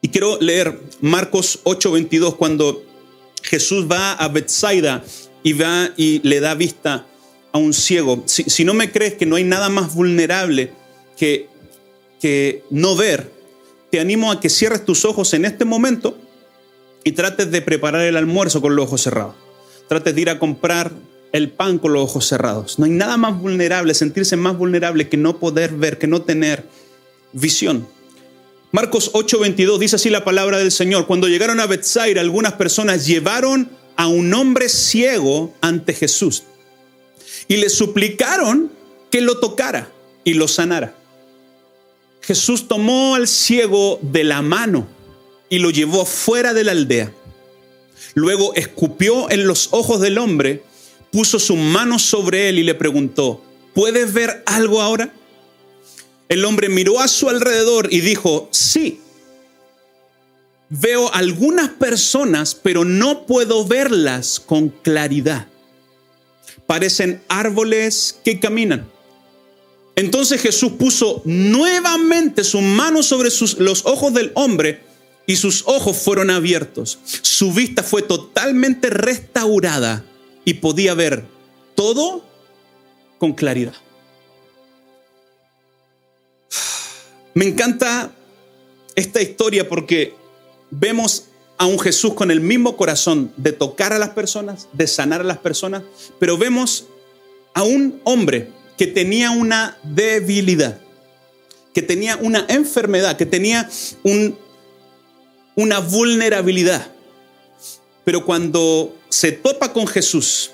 Y 0.00 0.08
quiero 0.08 0.38
leer 0.40 0.80
Marcos 1.00 1.60
8:22 1.62 2.36
cuando 2.36 2.84
Jesús 3.42 3.86
va 3.88 4.14
a 4.14 4.26
Bethsaida 4.28 5.04
y 5.44 5.52
va 5.52 5.90
y 5.96 6.20
le 6.28 6.40
da 6.40 6.54
vista 6.54 7.06
a 7.52 7.58
un 7.58 7.72
ciego. 7.72 8.24
Si, 8.26 8.42
si 8.44 8.64
no 8.64 8.74
me 8.74 8.90
crees 8.90 9.14
que 9.14 9.26
no 9.26 9.36
hay 9.36 9.44
nada 9.44 9.68
más 9.68 9.94
vulnerable 9.94 10.72
que 11.16 11.51
que 12.22 12.62
no 12.70 12.94
ver, 12.94 13.32
te 13.90 13.98
animo 13.98 14.30
a 14.30 14.38
que 14.38 14.48
cierres 14.48 14.84
tus 14.84 15.04
ojos 15.04 15.34
en 15.34 15.44
este 15.44 15.64
momento 15.64 16.16
y 17.02 17.12
trates 17.12 17.50
de 17.50 17.60
preparar 17.62 18.02
el 18.02 18.16
almuerzo 18.16 18.62
con 18.62 18.76
los 18.76 18.86
ojos 18.86 19.02
cerrados. 19.02 19.34
Trates 19.88 20.14
de 20.14 20.20
ir 20.20 20.30
a 20.30 20.38
comprar 20.38 20.92
el 21.32 21.50
pan 21.50 21.78
con 21.78 21.92
los 21.92 22.04
ojos 22.04 22.28
cerrados. 22.28 22.78
No 22.78 22.84
hay 22.84 22.92
nada 22.92 23.16
más 23.16 23.40
vulnerable, 23.40 23.92
sentirse 23.92 24.36
más 24.36 24.56
vulnerable 24.56 25.08
que 25.08 25.16
no 25.16 25.40
poder 25.40 25.72
ver, 25.72 25.98
que 25.98 26.06
no 26.06 26.22
tener 26.22 26.64
visión. 27.32 27.88
Marcos 28.70 29.10
8:22 29.12 29.78
dice 29.80 29.96
así 29.96 30.08
la 30.08 30.24
palabra 30.24 30.58
del 30.58 30.70
Señor. 30.70 31.08
Cuando 31.08 31.26
llegaron 31.26 31.58
a 31.58 31.66
Bethsaida, 31.66 32.20
algunas 32.20 32.52
personas 32.52 33.04
llevaron 33.04 33.68
a 33.96 34.06
un 34.06 34.32
hombre 34.32 34.68
ciego 34.68 35.52
ante 35.60 35.92
Jesús 35.92 36.44
y 37.48 37.56
le 37.56 37.68
suplicaron 37.68 38.70
que 39.10 39.20
lo 39.20 39.40
tocara 39.40 39.90
y 40.22 40.34
lo 40.34 40.46
sanara. 40.46 41.01
Jesús 42.22 42.68
tomó 42.68 43.14
al 43.14 43.26
ciego 43.26 43.98
de 44.00 44.24
la 44.24 44.42
mano 44.42 44.86
y 45.48 45.58
lo 45.58 45.70
llevó 45.70 46.06
fuera 46.06 46.54
de 46.54 46.64
la 46.64 46.72
aldea. 46.72 47.12
Luego 48.14 48.54
escupió 48.54 49.30
en 49.30 49.46
los 49.46 49.68
ojos 49.72 50.00
del 50.00 50.18
hombre, 50.18 50.62
puso 51.10 51.38
su 51.38 51.56
mano 51.56 51.98
sobre 51.98 52.48
él 52.48 52.58
y 52.58 52.62
le 52.62 52.74
preguntó, 52.74 53.42
¿puedes 53.74 54.12
ver 54.12 54.42
algo 54.46 54.80
ahora? 54.80 55.12
El 56.28 56.44
hombre 56.44 56.68
miró 56.68 57.00
a 57.00 57.08
su 57.08 57.28
alrededor 57.28 57.92
y 57.92 58.00
dijo, 58.00 58.48
sí, 58.52 59.00
veo 60.68 61.12
algunas 61.12 61.68
personas, 61.70 62.54
pero 62.54 62.84
no 62.84 63.26
puedo 63.26 63.66
verlas 63.66 64.40
con 64.40 64.70
claridad. 64.70 65.48
Parecen 66.66 67.22
árboles 67.28 68.18
que 68.24 68.40
caminan. 68.40 68.88
Entonces 69.94 70.40
Jesús 70.40 70.72
puso 70.72 71.22
nuevamente 71.24 72.44
su 72.44 72.60
mano 72.60 73.02
sobre 73.02 73.28
los 73.58 73.84
ojos 73.84 74.14
del 74.14 74.32
hombre 74.34 74.80
y 75.26 75.36
sus 75.36 75.64
ojos 75.66 75.98
fueron 75.98 76.30
abiertos. 76.30 76.98
Su 77.04 77.52
vista 77.52 77.82
fue 77.82 78.02
totalmente 78.02 78.90
restaurada 78.90 80.04
y 80.44 80.54
podía 80.54 80.94
ver 80.94 81.24
todo 81.74 82.24
con 83.18 83.32
claridad. 83.32 83.74
Me 87.34 87.46
encanta 87.46 88.12
esta 88.94 89.22
historia 89.22 89.68
porque 89.68 90.14
vemos 90.70 91.26
a 91.58 91.66
un 91.66 91.78
Jesús 91.78 92.14
con 92.14 92.30
el 92.30 92.40
mismo 92.40 92.76
corazón 92.76 93.32
de 93.36 93.52
tocar 93.52 93.92
a 93.92 93.98
las 93.98 94.10
personas, 94.10 94.68
de 94.72 94.86
sanar 94.86 95.20
a 95.20 95.24
las 95.24 95.38
personas, 95.38 95.82
pero 96.18 96.36
vemos 96.36 96.86
a 97.54 97.62
un 97.62 98.00
hombre 98.04 98.50
que 98.82 98.88
tenía 98.88 99.30
una 99.30 99.78
debilidad, 99.84 100.80
que 101.72 101.82
tenía 101.82 102.16
una 102.16 102.44
enfermedad, 102.48 103.16
que 103.16 103.26
tenía 103.26 103.70
un, 104.02 104.36
una 105.54 105.78
vulnerabilidad. 105.78 106.90
Pero 108.02 108.26
cuando 108.26 108.98
se 109.08 109.30
topa 109.30 109.72
con 109.72 109.86
Jesús, 109.86 110.50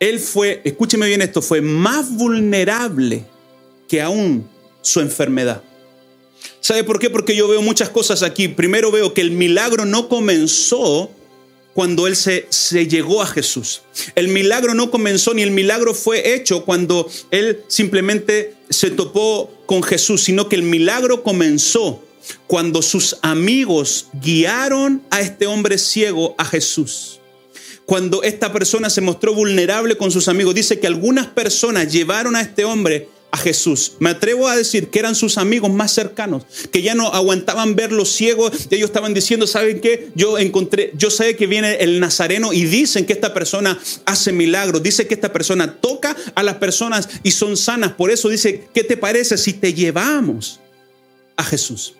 él 0.00 0.18
fue, 0.18 0.60
escúcheme 0.64 1.06
bien 1.06 1.22
esto, 1.22 1.42
fue 1.42 1.60
más 1.60 2.10
vulnerable 2.10 3.24
que 3.86 4.02
aún 4.02 4.50
su 4.82 4.98
enfermedad. 4.98 5.62
¿Sabe 6.58 6.82
por 6.82 6.98
qué? 6.98 7.08
Porque 7.08 7.36
yo 7.36 7.46
veo 7.46 7.62
muchas 7.62 7.88
cosas 7.88 8.24
aquí. 8.24 8.48
Primero 8.48 8.90
veo 8.90 9.14
que 9.14 9.20
el 9.20 9.30
milagro 9.30 9.84
no 9.84 10.08
comenzó 10.08 11.12
cuando 11.78 12.08
él 12.08 12.16
se, 12.16 12.48
se, 12.50 12.88
llegó 12.88 13.22
a 13.22 13.26
Jesús. 13.28 13.82
El 14.16 14.26
milagro 14.26 14.74
no 14.74 14.90
comenzó 14.90 15.32
ni 15.32 15.42
el 15.42 15.52
milagro 15.52 15.94
fue 15.94 16.34
hecho 16.34 16.64
cuando 16.64 17.08
él 17.30 17.62
simplemente 17.68 18.56
se 18.68 18.90
topó 18.90 19.48
con 19.64 19.84
Jesús, 19.84 20.24
sino 20.24 20.48
que 20.48 20.56
el 20.56 20.64
milagro 20.64 21.22
comenzó 21.22 22.02
cuando 22.48 22.82
sus 22.82 23.18
amigos 23.22 24.08
guiaron 24.12 25.04
a 25.10 25.20
este 25.20 25.46
hombre 25.46 25.78
ciego 25.78 26.34
a 26.36 26.44
Jesús. 26.44 27.20
Cuando 27.86 28.24
esta 28.24 28.52
persona 28.52 28.90
se 28.90 29.00
mostró 29.00 29.32
vulnerable 29.32 29.96
con 29.96 30.10
sus 30.10 30.26
amigos, 30.26 30.56
dice 30.56 30.80
que 30.80 30.88
algunas 30.88 31.28
personas 31.28 31.92
llevaron 31.92 32.34
a 32.34 32.40
este 32.40 32.64
hombre 32.64 33.08
a 33.30 33.36
Jesús. 33.36 33.92
Me 33.98 34.10
atrevo 34.10 34.48
a 34.48 34.56
decir 34.56 34.88
que 34.88 34.98
eran 34.98 35.14
sus 35.14 35.38
amigos 35.38 35.70
más 35.70 35.92
cercanos, 35.92 36.44
que 36.72 36.82
ya 36.82 36.94
no 36.94 37.08
aguantaban 37.08 37.76
verlo 37.76 38.04
ciego. 38.04 38.50
Ellos 38.70 38.88
estaban 38.88 39.14
diciendo, 39.14 39.46
¿saben 39.46 39.80
qué? 39.80 40.08
Yo 40.14 40.38
encontré, 40.38 40.92
yo 40.96 41.10
sé 41.10 41.36
que 41.36 41.46
viene 41.46 41.76
el 41.76 42.00
Nazareno 42.00 42.52
y 42.52 42.64
dicen 42.64 43.04
que 43.04 43.12
esta 43.12 43.34
persona 43.34 43.78
hace 44.06 44.32
milagros, 44.32 44.82
dice 44.82 45.06
que 45.06 45.14
esta 45.14 45.32
persona 45.32 45.74
toca 45.76 46.16
a 46.34 46.42
las 46.42 46.56
personas 46.56 47.08
y 47.22 47.32
son 47.32 47.56
sanas. 47.56 47.92
Por 47.92 48.10
eso 48.10 48.28
dice, 48.28 48.68
¿qué 48.72 48.84
te 48.84 48.96
parece 48.96 49.36
si 49.36 49.52
te 49.52 49.74
llevamos 49.74 50.60
a 51.36 51.44
Jesús? 51.44 51.94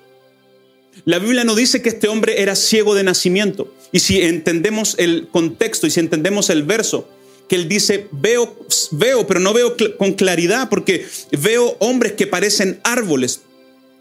La 1.04 1.18
Biblia 1.18 1.44
no 1.44 1.54
dice 1.54 1.82
que 1.82 1.90
este 1.90 2.08
hombre 2.08 2.42
era 2.42 2.56
ciego 2.56 2.94
de 2.94 3.02
nacimiento. 3.02 3.72
Y 3.92 4.00
si 4.00 4.20
entendemos 4.20 4.94
el 4.98 5.28
contexto 5.30 5.86
y 5.86 5.90
si 5.90 6.00
entendemos 6.00 6.50
el 6.50 6.64
verso, 6.64 7.08
que 7.48 7.56
él 7.56 7.68
dice, 7.68 8.08
veo, 8.12 8.56
veo, 8.90 9.26
pero 9.26 9.40
no 9.40 9.52
veo 9.52 9.76
con 9.96 10.12
claridad 10.12 10.68
porque 10.68 11.06
veo 11.32 11.76
hombres 11.80 12.12
que 12.12 12.26
parecen 12.26 12.80
árboles. 12.84 13.40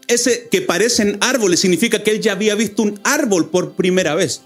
Ese 0.06 0.48
que 0.50 0.62
parecen 0.62 1.18
árboles 1.20 1.60
significa 1.60 2.02
que 2.02 2.10
él 2.10 2.20
ya 2.20 2.32
había 2.32 2.54
visto 2.54 2.82
un 2.82 3.00
árbol 3.04 3.50
por 3.50 3.72
primera 3.72 4.14
vez. 4.14 4.42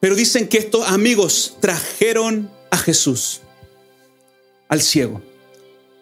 Pero 0.00 0.14
dicen 0.14 0.48
que 0.48 0.58
estos 0.58 0.86
amigos 0.88 1.56
trajeron 1.60 2.50
a 2.70 2.78
Jesús. 2.78 3.40
al 4.68 4.82
ciego. 4.82 5.22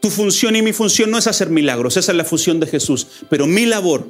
Tu 0.01 0.11
función 0.11 0.57
y 0.57 0.63
mi 0.63 0.73
función 0.73 1.11
no 1.11 1.19
es 1.19 1.29
hacer 1.29 1.51
milagros, 1.51 1.97
esa 1.97 2.13
es 2.13 2.19
la 2.19 2.25
función 2.25 2.59
de 2.59 2.67
Jesús, 2.67 3.07
pero 3.31 3.47
mi 3.47 3.65
labor 3.65 4.09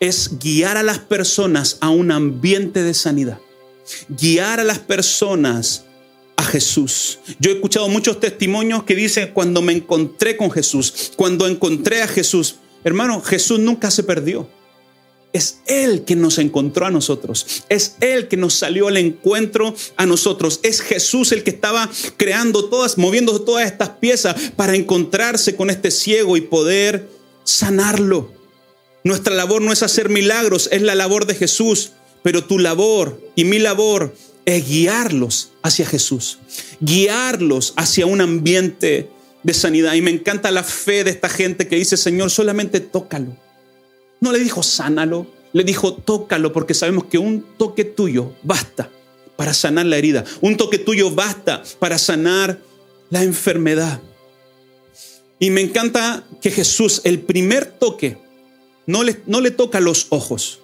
es 0.00 0.38
guiar 0.38 0.76
a 0.76 0.82
las 0.82 0.98
personas 0.98 1.78
a 1.80 1.88
un 1.88 2.10
ambiente 2.12 2.82
de 2.82 2.92
sanidad, 2.92 3.38
guiar 4.08 4.60
a 4.60 4.64
las 4.64 4.78
personas 4.78 5.84
Jesús. 6.54 7.18
Yo 7.40 7.50
he 7.50 7.54
escuchado 7.54 7.88
muchos 7.88 8.20
testimonios 8.20 8.84
que 8.84 8.94
dicen 8.94 9.32
cuando 9.34 9.60
me 9.60 9.72
encontré 9.72 10.36
con 10.36 10.52
Jesús, 10.52 11.10
cuando 11.16 11.48
encontré 11.48 12.00
a 12.00 12.06
Jesús, 12.06 12.60
hermano, 12.84 13.20
Jesús 13.22 13.58
nunca 13.58 13.90
se 13.90 14.04
perdió. 14.04 14.48
Es 15.32 15.58
Él 15.66 16.04
que 16.04 16.14
nos 16.14 16.38
encontró 16.38 16.86
a 16.86 16.92
nosotros. 16.92 17.64
Es 17.68 17.96
Él 17.98 18.28
que 18.28 18.36
nos 18.36 18.54
salió 18.54 18.86
al 18.86 18.98
encuentro 18.98 19.74
a 19.96 20.06
nosotros. 20.06 20.60
Es 20.62 20.80
Jesús 20.80 21.32
el 21.32 21.42
que 21.42 21.50
estaba 21.50 21.90
creando 22.16 22.66
todas, 22.66 22.98
moviendo 22.98 23.40
todas 23.42 23.66
estas 23.66 23.88
piezas 23.88 24.52
para 24.54 24.76
encontrarse 24.76 25.56
con 25.56 25.70
este 25.70 25.90
ciego 25.90 26.36
y 26.36 26.42
poder 26.42 27.08
sanarlo. 27.42 28.30
Nuestra 29.02 29.34
labor 29.34 29.60
no 29.60 29.72
es 29.72 29.82
hacer 29.82 30.08
milagros, 30.08 30.68
es 30.70 30.82
la 30.82 30.94
labor 30.94 31.26
de 31.26 31.34
Jesús. 31.34 31.90
Pero 32.22 32.44
tu 32.44 32.60
labor 32.60 33.20
y 33.34 33.42
mi 33.42 33.58
labor 33.58 34.14
es 34.44 34.68
guiarlos 34.68 35.52
hacia 35.62 35.86
Jesús. 35.86 36.38
Guiarlos 36.80 37.74
hacia 37.76 38.06
un 38.06 38.20
ambiente 38.20 39.10
de 39.42 39.54
sanidad. 39.54 39.94
Y 39.94 40.02
me 40.02 40.10
encanta 40.10 40.50
la 40.50 40.64
fe 40.64 41.04
de 41.04 41.10
esta 41.10 41.28
gente 41.28 41.68
que 41.68 41.76
dice, 41.76 41.96
Señor, 41.96 42.30
solamente 42.30 42.80
tócalo 42.80 43.36
no 44.24 44.32
le 44.32 44.38
dijo 44.40 44.62
sánalo, 44.62 45.26
le 45.52 45.64
dijo 45.64 45.94
tócalo 45.94 46.52
porque 46.52 46.72
sabemos 46.72 47.04
que 47.04 47.18
un 47.18 47.44
toque 47.58 47.84
tuyo 47.84 48.32
basta 48.42 48.90
para 49.36 49.52
sanar 49.52 49.84
la 49.84 49.98
herida. 49.98 50.24
Un 50.40 50.56
toque 50.56 50.78
tuyo 50.78 51.10
basta 51.10 51.62
para 51.78 51.98
sanar 51.98 52.58
la 53.10 53.22
enfermedad. 53.22 54.00
Y 55.38 55.50
me 55.50 55.60
encanta 55.60 56.24
que 56.40 56.50
Jesús, 56.50 57.02
el 57.04 57.20
primer 57.20 57.66
toque, 57.66 58.16
no 58.86 59.02
le, 59.02 59.20
no 59.26 59.42
le 59.42 59.50
toca 59.50 59.78
los 59.78 60.06
ojos. 60.08 60.60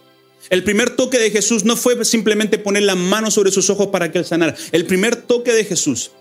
El 0.48 0.64
primer 0.64 0.90
toque 0.90 1.18
de 1.18 1.30
Jesús 1.30 1.64
no 1.64 1.76
fue 1.76 2.02
simplemente 2.04 2.58
poner 2.58 2.84
la 2.84 2.94
mano 2.94 3.30
sobre 3.30 3.52
sus 3.52 3.68
ojos 3.68 3.88
para 3.88 4.10
que 4.10 4.18
él 4.18 4.24
sanara. 4.24 4.54
El 4.72 4.86
primer 4.86 5.16
toque 5.16 5.52
de 5.52 5.64
Jesús 5.64 6.12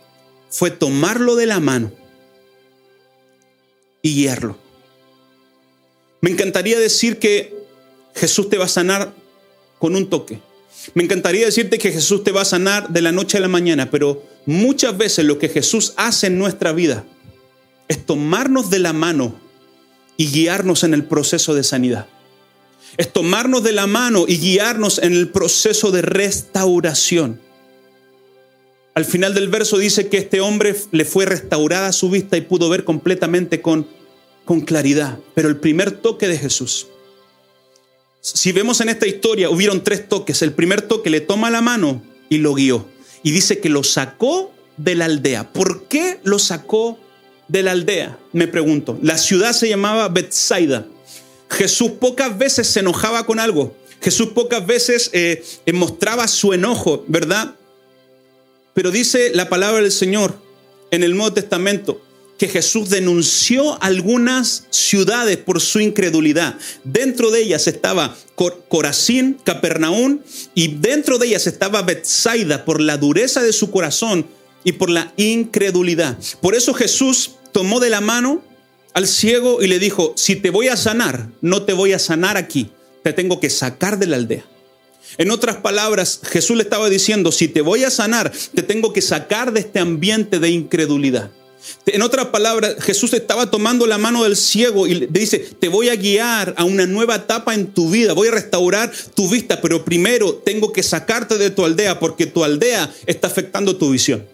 fue 0.49 0.71
tomarlo 0.71 1.35
de 1.35 1.45
la 1.45 1.59
mano 1.59 1.91
y 4.01 4.15
guiarlo. 4.15 4.57
Me 6.21 6.29
encantaría 6.29 6.79
decir 6.79 7.17
que 7.17 7.53
Jesús 8.13 8.49
te 8.49 8.57
va 8.57 8.65
a 8.65 8.69
sanar 8.69 9.13
con 9.77 9.95
un 9.95 10.09
toque. 10.09 10.41
Me 10.93 11.03
encantaría 11.03 11.45
decirte 11.45 11.77
que 11.77 11.91
Jesús 11.91 12.23
te 12.23 12.31
va 12.31 12.41
a 12.41 12.45
sanar 12.45 12.89
de 12.89 13.01
la 13.01 13.11
noche 13.11 13.37
a 13.37 13.41
la 13.41 13.47
mañana, 13.47 13.89
pero 13.89 14.23
muchas 14.45 14.97
veces 14.97 15.25
lo 15.25 15.39
que 15.39 15.49
Jesús 15.49 15.93
hace 15.97 16.27
en 16.27 16.37
nuestra 16.37 16.73
vida 16.73 17.05
es 17.87 18.05
tomarnos 18.05 18.69
de 18.69 18.79
la 18.79 18.93
mano 18.93 19.39
y 20.17 20.27
guiarnos 20.27 20.83
en 20.83 20.93
el 20.93 21.05
proceso 21.05 21.55
de 21.55 21.63
sanidad. 21.63 22.07
Es 22.99 23.11
tomarnos 23.11 23.63
de 23.63 23.71
la 23.71 23.87
mano 23.87 24.25
y 24.27 24.37
guiarnos 24.37 24.99
en 24.99 25.13
el 25.13 25.29
proceso 25.29 25.89
de 25.89 26.03
restauración. 26.03 27.41
Al 28.93 29.05
final 29.05 29.33
del 29.33 29.47
verso 29.47 29.79
dice 29.79 30.07
que 30.09 30.17
este 30.17 30.39
hombre 30.39 30.75
le 30.91 31.05
fue 31.05 31.25
restaurada 31.25 31.91
su 31.93 32.11
vista 32.11 32.37
y 32.37 32.41
pudo 32.41 32.69
ver 32.69 32.83
completamente 32.83 33.61
con 33.61 33.87
con 34.49 34.61
claridad, 34.61 35.19
pero 35.35 35.47
el 35.47 35.57
primer 35.57 35.91
toque 35.91 36.27
de 36.27 36.35
Jesús. 36.35 36.87
Si 38.19 38.51
vemos 38.51 38.81
en 38.81 38.89
esta 38.89 39.05
historia, 39.05 39.47
hubieron 39.47 39.83
tres 39.83 40.09
toques. 40.09 40.41
El 40.41 40.53
primer 40.53 40.81
toque 40.81 41.11
le 41.11 41.21
toma 41.21 41.51
la 41.51 41.61
mano 41.61 42.01
y 42.29 42.39
lo 42.39 42.55
guió. 42.55 42.87
Y 43.21 43.29
dice 43.29 43.59
que 43.59 43.69
lo 43.69 43.83
sacó 43.83 44.51
de 44.75 44.95
la 44.95 45.05
aldea. 45.05 45.53
¿Por 45.53 45.83
qué 45.83 46.19
lo 46.23 46.39
sacó 46.39 46.97
de 47.47 47.61
la 47.61 47.73
aldea? 47.73 48.17
Me 48.33 48.47
pregunto. 48.47 48.97
La 49.03 49.19
ciudad 49.19 49.53
se 49.53 49.69
llamaba 49.69 50.09
Bethsaida. 50.09 50.87
Jesús 51.49 51.91
pocas 51.99 52.37
veces 52.37 52.67
se 52.67 52.81
enojaba 52.81 53.25
con 53.25 53.39
algo. 53.39 53.75
Jesús 54.01 54.29
pocas 54.29 54.65
veces 54.65 55.09
eh, 55.13 55.43
mostraba 55.73 56.27
su 56.27 56.53
enojo, 56.53 57.03
¿verdad? 57.07 57.55
Pero 58.73 58.91
dice 58.91 59.31
la 59.33 59.49
palabra 59.49 59.81
del 59.81 59.91
Señor 59.91 60.39
en 60.91 61.03
el 61.03 61.15
Nuevo 61.15 61.33
Testamento 61.33 62.01
que 62.37 62.47
Jesús 62.47 62.89
denunció 62.89 63.81
algunas 63.83 64.63
ciudades 64.69 65.35
por 65.37 65.59
su 65.59 65.81
incredulidad. 65.81 66.57
Dentro 66.85 67.31
de 67.31 67.41
ellas 67.41 67.67
estaba 67.67 68.15
Corazín, 68.69 69.37
Capernaum, 69.43 70.21
y 70.55 70.75
dentro 70.75 71.17
de 71.17 71.27
ellas 71.27 71.47
estaba 71.47 71.81
Bethsaida 71.81 72.63
por 72.63 72.79
la 72.79 72.97
dureza 72.97 73.43
de 73.43 73.51
su 73.51 73.69
corazón 73.69 74.25
y 74.63 74.71
por 74.71 74.89
la 74.89 75.11
incredulidad. 75.17 76.17
Por 76.41 76.55
eso 76.55 76.73
Jesús 76.73 77.31
tomó 77.51 77.81
de 77.81 77.89
la 77.89 77.99
mano 77.99 78.41
al 78.93 79.07
ciego 79.07 79.61
y 79.61 79.67
le 79.67 79.79
dijo, 79.79 80.13
si 80.15 80.35
te 80.35 80.49
voy 80.49 80.67
a 80.67 80.77
sanar, 80.77 81.29
no 81.41 81.63
te 81.63 81.73
voy 81.73 81.93
a 81.93 81.99
sanar 81.99 82.37
aquí, 82.37 82.71
te 83.03 83.13
tengo 83.13 83.39
que 83.39 83.49
sacar 83.49 83.99
de 83.99 84.07
la 84.07 84.17
aldea. 84.17 84.45
En 85.17 85.31
otras 85.31 85.57
palabras, 85.57 86.21
Jesús 86.23 86.55
le 86.57 86.63
estaba 86.63 86.89
diciendo, 86.89 87.31
si 87.31 87.47
te 87.47 87.61
voy 87.61 87.83
a 87.83 87.89
sanar, 87.89 88.31
te 88.53 88.61
tengo 88.61 88.93
que 88.93 89.01
sacar 89.01 89.51
de 89.53 89.61
este 89.61 89.79
ambiente 89.79 90.39
de 90.39 90.49
incredulidad. 90.49 91.31
En 91.85 92.01
otras 92.01 92.27
palabras, 92.27 92.75
Jesús 92.79 93.13
estaba 93.13 93.51
tomando 93.51 93.85
la 93.85 93.97
mano 93.97 94.23
del 94.23 94.37
ciego 94.37 94.87
y 94.87 94.95
le 94.95 95.07
dice, 95.07 95.39
te 95.39 95.67
voy 95.67 95.89
a 95.89 95.95
guiar 95.95 96.53
a 96.57 96.63
una 96.63 96.85
nueva 96.85 97.15
etapa 97.15 97.53
en 97.53 97.67
tu 97.67 97.89
vida, 97.89 98.13
voy 98.13 98.29
a 98.29 98.31
restaurar 98.31 98.91
tu 99.13 99.27
vista, 99.27 99.59
pero 99.59 99.83
primero 99.83 100.35
tengo 100.35 100.71
que 100.71 100.83
sacarte 100.83 101.37
de 101.37 101.49
tu 101.49 101.65
aldea 101.65 101.99
porque 101.99 102.25
tu 102.25 102.43
aldea 102.43 102.91
está 103.05 103.27
afectando 103.27 103.75
tu 103.75 103.89
visión. 103.89 104.25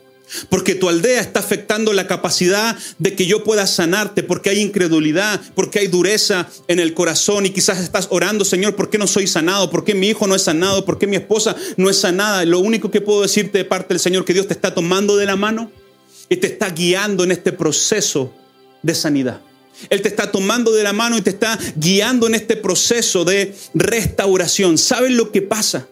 Porque 0.49 0.75
tu 0.75 0.89
aldea 0.89 1.21
está 1.21 1.39
afectando 1.39 1.93
la 1.93 2.07
capacidad 2.07 2.77
de 2.97 3.15
que 3.15 3.25
yo 3.25 3.43
pueda 3.43 3.67
sanarte, 3.67 4.23
porque 4.23 4.49
hay 4.49 4.59
incredulidad, 4.59 5.41
porque 5.55 5.79
hay 5.79 5.87
dureza 5.87 6.47
en 6.67 6.79
el 6.79 6.93
corazón 6.93 7.45
y 7.45 7.51
quizás 7.51 7.79
estás 7.79 8.07
orando, 8.09 8.45
Señor, 8.45 8.75
¿por 8.75 8.89
qué 8.89 8.97
no 8.97 9.07
soy 9.07 9.27
sanado? 9.27 9.69
¿Por 9.69 9.83
qué 9.83 9.93
mi 9.93 10.09
hijo 10.09 10.27
no 10.27 10.35
es 10.35 10.43
sanado? 10.43 10.85
¿Por 10.85 10.97
qué 10.97 11.07
mi 11.07 11.15
esposa 11.15 11.55
no 11.77 11.89
es 11.89 11.97
sanada? 11.97 12.45
Lo 12.45 12.59
único 12.59 12.91
que 12.91 13.01
puedo 13.01 13.21
decirte 13.21 13.59
de 13.59 13.65
parte 13.65 13.93
del 13.93 13.99
Señor 13.99 14.25
que 14.25 14.33
Dios 14.33 14.47
te 14.47 14.53
está 14.53 14.73
tomando 14.73 15.15
de 15.17 15.25
la 15.25 15.35
mano 15.35 15.71
y 16.29 16.37
te 16.37 16.47
está 16.47 16.69
guiando 16.69 17.23
en 17.23 17.31
este 17.31 17.51
proceso 17.51 18.33
de 18.81 18.95
sanidad. 18.95 19.41
Él 19.89 20.01
te 20.01 20.07
está 20.07 20.31
tomando 20.31 20.71
de 20.71 20.83
la 20.83 20.93
mano 20.93 21.17
y 21.17 21.21
te 21.21 21.29
está 21.31 21.59
guiando 21.75 22.27
en 22.27 22.35
este 22.35 22.55
proceso 22.55 23.25
de 23.25 23.55
restauración. 23.73 24.77
¿Sabes 24.77 25.11
lo 25.11 25.31
que 25.31 25.41
pasa? 25.41 25.87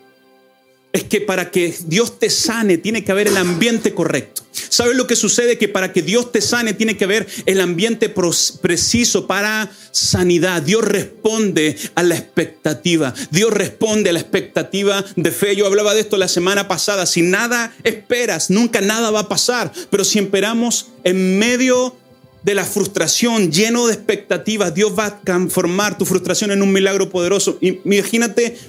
Es 0.93 1.03
que 1.03 1.21
para 1.21 1.49
que 1.49 1.73
Dios 1.87 2.19
te 2.19 2.29
sane 2.29 2.77
tiene 2.77 3.03
que 3.03 3.11
haber 3.11 3.27
el 3.27 3.37
ambiente 3.37 3.95
correcto. 3.95 4.43
¿Sabes 4.51 4.95
lo 4.95 5.07
que 5.07 5.15
sucede? 5.15 5.57
Que 5.57 5.67
para 5.67 5.91
que 5.91 6.03
Dios 6.03 6.31
te 6.31 6.39
sane 6.39 6.73
tiene 6.73 6.95
que 6.95 7.05
haber 7.05 7.27
el 7.47 7.61
ambiente 7.61 8.13
preciso 8.61 9.25
para 9.25 9.71
sanidad. 9.89 10.61
Dios 10.61 10.85
responde 10.85 11.75
a 11.95 12.03
la 12.03 12.15
expectativa. 12.15 13.11
Dios 13.31 13.51
responde 13.51 14.11
a 14.11 14.13
la 14.13 14.19
expectativa 14.19 15.03
de 15.15 15.31
fe. 15.31 15.55
Yo 15.55 15.65
hablaba 15.65 15.95
de 15.95 16.01
esto 16.01 16.17
la 16.17 16.27
semana 16.27 16.67
pasada. 16.67 17.07
Si 17.07 17.23
nada 17.23 17.73
esperas, 17.83 18.51
nunca 18.51 18.79
nada 18.79 19.09
va 19.09 19.21
a 19.21 19.29
pasar. 19.29 19.71
Pero 19.89 20.03
si 20.03 20.19
esperamos 20.19 20.91
en 21.03 21.39
medio 21.39 21.95
de 22.43 22.53
la 22.53 22.65
frustración, 22.65 23.51
lleno 23.51 23.87
de 23.87 23.95
expectativas, 23.95 24.75
Dios 24.75 24.93
va 24.97 25.05
a 25.07 25.21
transformar 25.21 25.97
tu 25.97 26.05
frustración 26.05 26.51
en 26.51 26.61
un 26.61 26.71
milagro 26.71 27.09
poderoso. 27.09 27.57
Imagínate 27.61 28.59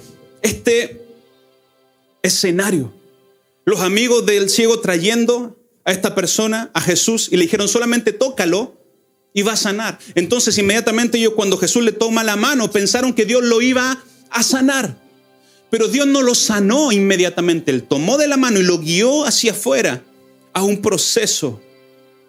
este 0.41 1.04
escenario. 2.25 2.93
Los 3.65 3.81
amigos 3.81 4.25
del 4.25 4.49
ciego 4.49 4.79
trayendo 4.79 5.57
a 5.85 5.91
esta 5.91 6.15
persona, 6.15 6.71
a 6.73 6.81
Jesús, 6.81 7.29
y 7.31 7.37
le 7.37 7.43
dijeron, 7.43 7.67
solamente 7.67 8.11
tócalo 8.11 8.75
y 9.33 9.43
va 9.43 9.53
a 9.53 9.57
sanar. 9.57 9.99
Entonces 10.15 10.57
inmediatamente 10.57 11.17
ellos 11.17 11.33
cuando 11.35 11.57
Jesús 11.57 11.83
le 11.83 11.91
toma 11.91 12.23
la 12.23 12.35
mano 12.35 12.71
pensaron 12.71 13.13
que 13.13 13.25
Dios 13.25 13.43
lo 13.43 13.61
iba 13.61 14.03
a 14.29 14.43
sanar. 14.43 14.97
Pero 15.69 15.87
Dios 15.87 16.07
no 16.07 16.21
lo 16.21 16.35
sanó 16.35 16.91
inmediatamente. 16.91 17.71
Él 17.71 17.83
tomó 17.83 18.17
de 18.17 18.27
la 18.27 18.37
mano 18.37 18.59
y 18.59 18.63
lo 18.63 18.79
guió 18.79 19.25
hacia 19.25 19.51
afuera 19.51 20.03
a 20.53 20.63
un 20.63 20.81
proceso 20.81 21.61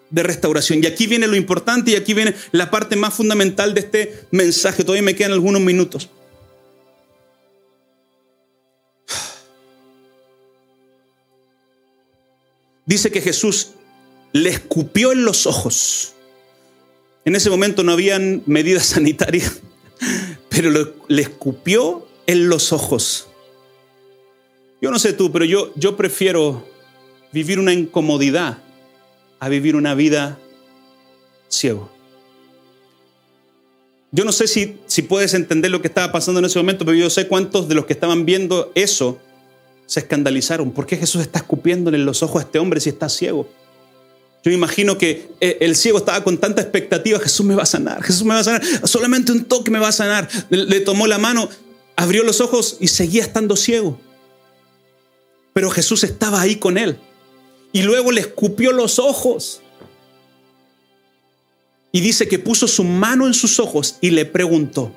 de 0.09 0.23
restauración. 0.23 0.83
Y 0.83 0.87
aquí 0.87 1.07
viene 1.07 1.27
lo 1.27 1.35
importante 1.35 1.91
y 1.91 1.95
aquí 1.95 2.13
viene 2.13 2.35
la 2.51 2.69
parte 2.69 2.95
más 2.95 3.13
fundamental 3.13 3.73
de 3.73 3.81
este 3.81 4.25
mensaje. 4.31 4.83
Todavía 4.83 5.03
me 5.03 5.15
quedan 5.15 5.31
algunos 5.31 5.61
minutos. 5.61 6.09
Dice 12.87 13.11
que 13.11 13.21
Jesús 13.21 13.73
le 14.31 14.49
escupió 14.49 15.11
en 15.11 15.23
los 15.23 15.45
ojos. 15.45 16.13
En 17.25 17.35
ese 17.35 17.51
momento 17.51 17.83
no 17.83 17.91
habían 17.91 18.41
medidas 18.47 18.85
sanitarias, 18.87 19.61
pero 20.49 20.95
le 21.07 21.21
escupió 21.21 22.07
en 22.25 22.49
los 22.49 22.73
ojos. 22.73 23.27
Yo 24.81 24.89
no 24.89 24.97
sé 24.97 25.13
tú, 25.13 25.31
pero 25.31 25.45
yo, 25.45 25.71
yo 25.75 25.95
prefiero 25.95 26.65
vivir 27.31 27.59
una 27.59 27.73
incomodidad 27.73 28.59
a 29.39 29.49
vivir 29.49 29.75
una 29.75 29.93
vida 29.93 30.39
ciego. 31.49 31.91
Yo 34.11 34.23
no 34.23 34.31
sé 34.31 34.47
si, 34.47 34.77
si 34.85 35.01
puedes 35.01 35.33
entender 35.33 35.69
lo 35.71 35.81
que 35.81 35.89
estaba 35.89 36.11
pasando 36.11 36.39
en 36.39 36.45
ese 36.45 36.59
momento, 36.59 36.85
pero 36.85 36.97
yo 36.97 37.09
sé 37.09 37.27
cuántos 37.27 37.67
de 37.67 37.75
los 37.75 37.85
que 37.85 37.93
estaban 37.93 38.25
viendo 38.25 38.71
eso 38.73 39.19
se 39.87 40.01
escandalizaron. 40.01 40.71
¿Por 40.71 40.85
qué 40.85 40.97
Jesús 40.97 41.21
está 41.21 41.39
escupiéndole 41.39 41.97
en 41.97 42.05
los 42.05 42.21
ojos 42.21 42.41
a 42.41 42.45
este 42.45 42.59
hombre 42.59 42.79
si 42.79 42.89
está 42.89 43.09
ciego? 43.09 43.49
Yo 44.43 44.51
imagino 44.51 44.97
que 44.97 45.31
eh, 45.41 45.57
el 45.61 45.75
ciego 45.75 45.97
estaba 45.97 46.23
con 46.23 46.37
tanta 46.37 46.61
expectativa, 46.61 47.19
Jesús 47.19 47.45
me 47.45 47.55
va 47.55 47.63
a 47.63 47.65
sanar, 47.65 48.03
Jesús 48.03 48.23
me 48.23 48.33
va 48.33 48.41
a 48.41 48.43
sanar, 48.43 48.63
solamente 48.87 49.31
un 49.31 49.45
toque 49.45 49.71
me 49.71 49.79
va 49.79 49.87
a 49.87 49.93
sanar. 49.93 50.29
Le, 50.49 50.79
tomó 50.81 51.07
la 51.07 51.17
mano, 51.17 51.49
abrió 51.95 52.23
los 52.23 52.39
ojos 52.39 52.77
y 52.79 52.89
seguía 52.89 53.23
estando 53.23 53.55
ciego. 53.55 53.99
Pero 55.53 55.71
Jesús 55.71 56.03
estaba 56.03 56.39
ahí 56.39 56.57
con 56.57 56.77
él. 56.77 56.99
Y 57.73 57.81
luego 57.81 58.11
le 58.11 58.21
escupió 58.21 58.71
los 58.71 58.99
ojos. 58.99 59.61
Y 61.91 62.01
dice 62.01 62.27
que 62.27 62.37
puso 62.37 62.67
su 62.67 62.83
mano 62.83 63.25
en 63.25 63.33
sus 63.33 63.59
ojos 63.59 63.97
y 64.01 64.11
le 64.11 64.25
preguntó, 64.25 64.91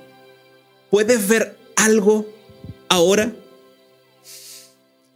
¿puedes 0.90 1.26
ver 1.26 1.57
algo 1.76 2.26
ahora? 2.88 3.33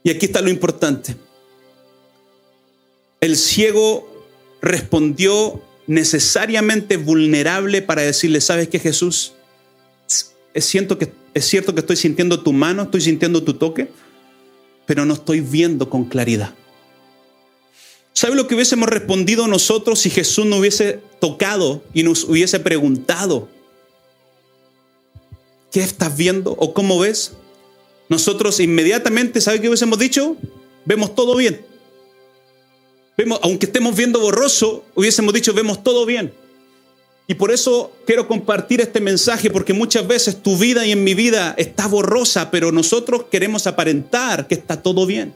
Y 0.05 0.11
aquí 0.11 0.27
está 0.27 0.43
lo 0.43 0.51
importante. 0.51 1.17
El 3.21 3.37
ciego 3.37 4.07
respondió 4.61 5.63
necesariamente 5.87 6.99
vulnerable 6.99 7.81
para 7.81 8.03
decirle, 8.03 8.43
¿sabes 8.43 8.69
qué 8.69 8.79
Jesús? 8.79 9.33
Es, 10.53 10.65
cierto 10.67 10.99
que, 10.99 11.11
es 11.33 11.47
cierto 11.47 11.75
que 11.75 11.81
estoy 11.81 11.97
sintiendo 11.97 12.43
tu 12.43 12.53
mano, 12.53 12.83
estoy 12.83 13.01
sintiendo 13.01 13.43
tu 13.43 13.55
toque, 13.55 13.89
pero 14.87 15.07
no 15.07 15.15
estoy 15.15 15.41
viendo 15.41 15.89
con 15.89 16.05
claridad. 16.05 16.55
¿Sabe 18.13 18.37
lo 18.37 18.47
que 18.47 18.55
hubiésemos 18.55 18.91
respondido 18.91 19.49
nosotros 19.49 20.01
si 20.01 20.11
Jesús 20.11 20.45
no 20.45 20.59
hubiese 20.59 21.01
tocado 21.19 21.83
y 21.95 22.03
nos 22.03 22.25
hubiese 22.25 22.61
preguntado? 22.61 23.49
¿Qué 25.73 25.81
estás 25.81 26.15
viendo 26.15 26.53
o 26.53 26.75
cómo 26.75 26.99
ves? 26.99 27.33
Nosotros 28.09 28.61
inmediatamente, 28.61 29.41
¿sabe 29.41 29.61
qué 29.61 29.69
hubiésemos 29.69 29.99
dicho? 29.99 30.37
Vemos 30.85 31.15
todo 31.15 31.37
bien. 31.37 31.65
Vemos, 33.17 33.39
aunque 33.43 33.67
estemos 33.67 33.97
viendo 33.97 34.21
borroso, 34.21 34.85
hubiésemos 34.95 35.33
dicho, 35.33 35.55
vemos 35.55 35.83
todo 35.83 36.05
bien. 36.05 36.33
Y 37.27 37.35
por 37.35 37.51
eso 37.51 37.93
quiero 38.07 38.29
compartir 38.29 38.81
este 38.81 39.01
mensaje, 39.01 39.49
porque 39.51 39.73
muchas 39.73 40.07
veces 40.07 40.43
tu 40.43 40.59
vida 40.59 40.85
y 40.85 40.93
en 40.93 41.05
mi 41.05 41.15
vida 41.15 41.55
está 41.57 41.87
borrosa, 41.87 42.51
pero 42.51 42.71
nosotros 42.71 43.27
queremos 43.31 43.67
aparentar 43.67 44.47
que 44.47 44.55
está 44.55 44.83
todo 44.83 45.07
bien. 45.07 45.33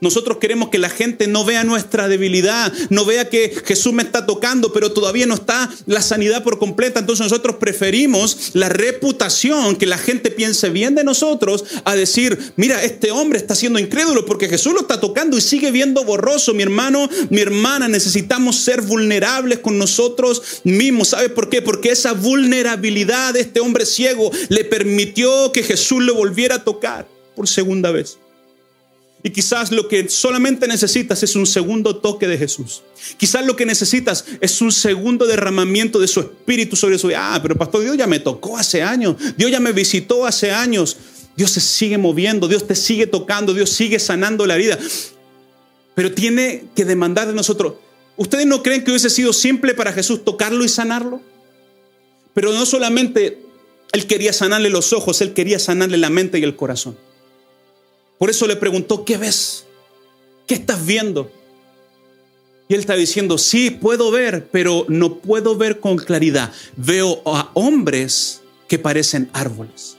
Nosotros 0.00 0.38
queremos 0.38 0.70
que 0.70 0.78
la 0.78 0.90
gente 0.90 1.26
no 1.26 1.44
vea 1.44 1.64
nuestra 1.64 2.08
debilidad, 2.08 2.72
no 2.88 3.04
vea 3.04 3.28
que 3.28 3.54
Jesús 3.64 3.92
me 3.92 4.02
está 4.02 4.26
tocando, 4.26 4.72
pero 4.72 4.92
todavía 4.92 5.26
no 5.26 5.34
está 5.34 5.70
la 5.86 6.02
sanidad 6.02 6.42
por 6.42 6.58
completa. 6.58 7.00
Entonces 7.00 7.24
nosotros 7.24 7.56
preferimos 7.56 8.50
la 8.54 8.68
reputación, 8.68 9.76
que 9.76 9.86
la 9.86 9.98
gente 9.98 10.30
piense 10.30 10.70
bien 10.70 10.94
de 10.94 11.04
nosotros, 11.04 11.64
a 11.84 11.94
decir, 11.94 12.52
mira, 12.56 12.82
este 12.82 13.10
hombre 13.10 13.38
está 13.38 13.54
siendo 13.54 13.78
incrédulo 13.78 14.24
porque 14.26 14.48
Jesús 14.48 14.72
lo 14.72 14.80
está 14.80 15.00
tocando 15.00 15.36
y 15.36 15.40
sigue 15.40 15.70
viendo 15.70 16.04
borroso. 16.04 16.54
Mi 16.54 16.62
hermano, 16.62 17.08
mi 17.28 17.40
hermana, 17.40 17.88
necesitamos 17.88 18.56
ser 18.56 18.82
vulnerables 18.82 19.58
con 19.58 19.78
nosotros 19.78 20.42
mismos. 20.64 21.08
¿Sabes 21.08 21.30
por 21.30 21.48
qué? 21.48 21.62
Porque 21.62 21.90
esa 21.90 22.12
vulnerabilidad 22.12 23.34
de 23.34 23.40
este 23.40 23.60
hombre 23.60 23.86
ciego 23.86 24.30
le 24.48 24.64
permitió 24.64 25.52
que 25.52 25.62
Jesús 25.62 26.02
lo 26.02 26.14
volviera 26.14 26.56
a 26.56 26.64
tocar 26.64 27.06
por 27.34 27.48
segunda 27.48 27.90
vez. 27.90 28.18
Y 29.22 29.30
quizás 29.30 29.70
lo 29.70 29.86
que 29.86 30.08
solamente 30.08 30.66
necesitas 30.66 31.22
es 31.22 31.36
un 31.36 31.46
segundo 31.46 31.96
toque 31.96 32.26
de 32.26 32.38
Jesús. 32.38 32.82
Quizás 33.18 33.44
lo 33.44 33.54
que 33.54 33.66
necesitas 33.66 34.24
es 34.40 34.62
un 34.62 34.72
segundo 34.72 35.26
derramamiento 35.26 35.98
de 35.98 36.08
su 36.08 36.20
espíritu 36.20 36.74
sobre 36.74 36.98
su 36.98 37.08
vida. 37.08 37.34
Ah, 37.34 37.42
pero 37.42 37.54
pastor, 37.56 37.82
Dios 37.82 37.98
ya 37.98 38.06
me 38.06 38.20
tocó 38.20 38.56
hace 38.56 38.82
años. 38.82 39.16
Dios 39.36 39.50
ya 39.50 39.60
me 39.60 39.72
visitó 39.72 40.24
hace 40.24 40.50
años. 40.50 40.96
Dios 41.36 41.50
se 41.50 41.60
sigue 41.60 41.98
moviendo, 41.98 42.48
Dios 42.48 42.66
te 42.66 42.74
sigue 42.74 43.06
tocando, 43.06 43.54
Dios 43.54 43.70
sigue 43.70 43.98
sanando 43.98 44.46
la 44.46 44.56
vida. 44.56 44.78
Pero 45.94 46.12
tiene 46.12 46.64
que 46.74 46.84
demandar 46.84 47.26
de 47.26 47.34
nosotros. 47.34 47.74
¿Ustedes 48.16 48.46
no 48.46 48.62
creen 48.62 48.84
que 48.84 48.90
hubiese 48.90 49.10
sido 49.10 49.32
simple 49.32 49.74
para 49.74 49.92
Jesús 49.92 50.24
tocarlo 50.24 50.64
y 50.64 50.68
sanarlo? 50.68 51.20
Pero 52.34 52.52
no 52.52 52.64
solamente 52.66 53.38
Él 53.92 54.06
quería 54.06 54.32
sanarle 54.32 54.70
los 54.70 54.92
ojos, 54.92 55.20
Él 55.20 55.32
quería 55.32 55.58
sanarle 55.58 55.98
la 55.98 56.10
mente 56.10 56.38
y 56.38 56.42
el 56.42 56.56
corazón. 56.56 56.96
Por 58.20 58.28
eso 58.28 58.46
le 58.46 58.56
preguntó, 58.56 59.06
¿qué 59.06 59.16
ves? 59.16 59.64
¿Qué 60.46 60.52
estás 60.52 60.84
viendo? 60.84 61.32
Y 62.68 62.74
él 62.74 62.80
está 62.80 62.94
diciendo, 62.94 63.38
sí, 63.38 63.70
puedo 63.70 64.10
ver, 64.10 64.50
pero 64.52 64.84
no 64.88 65.20
puedo 65.20 65.56
ver 65.56 65.80
con 65.80 65.96
claridad. 65.96 66.52
Veo 66.76 67.22
a 67.24 67.50
hombres 67.54 68.42
que 68.68 68.78
parecen 68.78 69.30
árboles. 69.32 69.96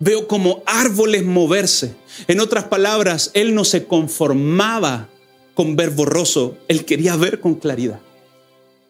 Veo 0.00 0.28
como 0.28 0.62
árboles 0.66 1.24
moverse. 1.24 1.94
En 2.28 2.40
otras 2.40 2.64
palabras, 2.64 3.30
él 3.32 3.54
no 3.54 3.64
se 3.64 3.86
conformaba 3.86 5.08
con 5.54 5.76
ver 5.76 5.92
borroso, 5.92 6.58
él 6.68 6.84
quería 6.84 7.16
ver 7.16 7.40
con 7.40 7.54
claridad. 7.54 8.00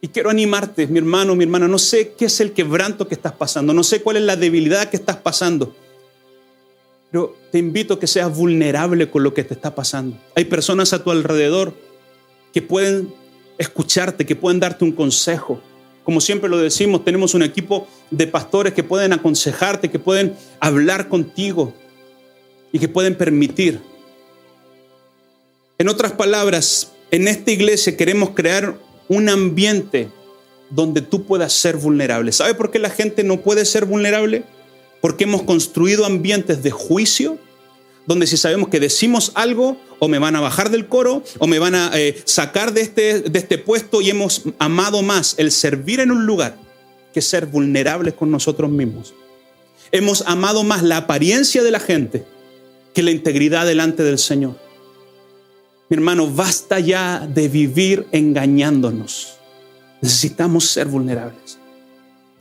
Y 0.01 0.09
quiero 0.09 0.29
animarte, 0.29 0.89
mi 0.89 0.99
hermano, 0.99 1.37
mi 1.37 1.45
hermana, 1.45 1.69
no 1.69 1.79
sé 1.79 2.15
qué 2.19 2.25
es 2.25 2.41
el 2.41 2.51
quebranto 2.51 3.07
que 3.07 3.15
estás 3.15 3.35
pasando, 3.35 3.73
no 3.73 3.85
sé 3.85 4.03
cuál 4.03 4.17
es 4.17 4.25
la 4.25 4.35
debilidad 4.35 4.91
que 4.91 4.97
estás 4.97 5.19
pasando, 5.19 5.77
pero 7.13 7.37
te 7.51 7.59
invito 7.59 7.95
a 7.95 8.01
que 8.01 8.07
seas 8.07 8.35
vulnerable 8.35 9.11
con 9.11 9.23
lo 9.23 9.35
que 9.35 9.45
te 9.45 9.53
está 9.53 9.75
pasando. 9.75 10.17
Hay 10.35 10.47
personas 10.47 10.95
a 10.95 11.05
tu 11.05 11.11
alrededor 11.11 11.75
que 12.55 12.63
pueden 12.63 13.13
escucharte, 13.59 14.25
que 14.25 14.35
pueden 14.35 14.59
darte 14.59 14.83
un 14.83 14.93
consejo. 14.93 15.61
Como 16.05 16.23
siempre 16.23 16.49
lo 16.49 16.57
decimos, 16.57 17.05
tenemos 17.05 17.35
un 17.35 17.43
equipo 17.43 17.87
de 18.11 18.27
pastores 18.27 18.73
que 18.73 18.83
pueden 18.83 19.13
aconsejarte, 19.13 19.91
que 19.91 19.99
pueden 19.99 20.35
hablar 20.59 21.11
contigo 21.11 21.75
y 22.73 22.79
que 22.79 22.89
pueden 22.89 23.15
permitir. 23.15 23.79
En 25.77 25.91
otras 25.91 26.13
palabras, 26.13 26.93
en 27.11 27.29
esta 27.29 27.51
iglesia 27.51 27.95
queremos 27.95 28.31
crear 28.31 28.79
un 29.09 29.29
ambiente 29.29 30.09
donde 30.71 31.03
tú 31.03 31.25
puedas 31.27 31.53
ser 31.53 31.77
vulnerable. 31.77 32.33
¿Sabe 32.33 32.55
por 32.55 32.71
qué 32.71 32.79
la 32.79 32.89
gente 32.89 33.23
no 33.23 33.43
puede 33.43 33.67
ser 33.67 33.85
vulnerable? 33.85 34.45
Porque 35.03 35.25
hemos 35.25 35.43
construido 35.43 36.07
ambientes 36.07 36.63
de 36.63 36.71
juicio 36.71 37.39
donde 38.07 38.27
si 38.27 38.37
sabemos 38.37 38.69
que 38.69 38.81
decimos 38.81 39.33
algo 39.35 39.77
o 39.99 40.09
me 40.09 40.19
van 40.19 40.35
a 40.37 40.41
bajar 40.41 40.71
del 40.71 40.87
coro 40.89 41.23
o 41.39 41.47
me 41.47 41.59
van 41.59 41.75
a 41.75 41.91
eh, 41.95 42.21
sacar 42.25 42.73
de 42.73 42.81
este, 42.81 43.21
de 43.21 43.39
este 43.39 43.59
puesto 43.59 44.01
y 44.01 44.11
hemos 44.11 44.43
amado 44.59 45.03
más 45.03 45.35
el 45.39 45.53
servir 45.53 46.01
en 46.01 46.11
un 46.11 46.27
lugar 46.27 46.57
que 47.13 47.21
ser 47.21 47.47
vulnerables 47.47 48.15
con 48.15 48.31
nosotros 48.31 48.71
mismos. 48.71 49.15
Hemos 49.93 50.23
amado 50.27 50.65
más 50.65 50.83
la 50.83 50.97
apariencia 50.97 51.63
de 51.63 51.71
la 51.71 51.81
gente 51.81 52.25
que 52.95 53.03
la 53.03 53.11
integridad 53.11 53.67
delante 53.67 54.03
del 54.03 54.19
Señor. 54.19 54.57
Mi 55.89 55.97
hermano, 55.97 56.27
basta 56.27 56.81
ya 56.81 57.27
de 57.27 57.49
vivir 57.49 58.07
engañándonos. 58.13 59.35
Necesitamos 60.01 60.65
ser 60.65 60.87
vulnerables. 60.87 61.59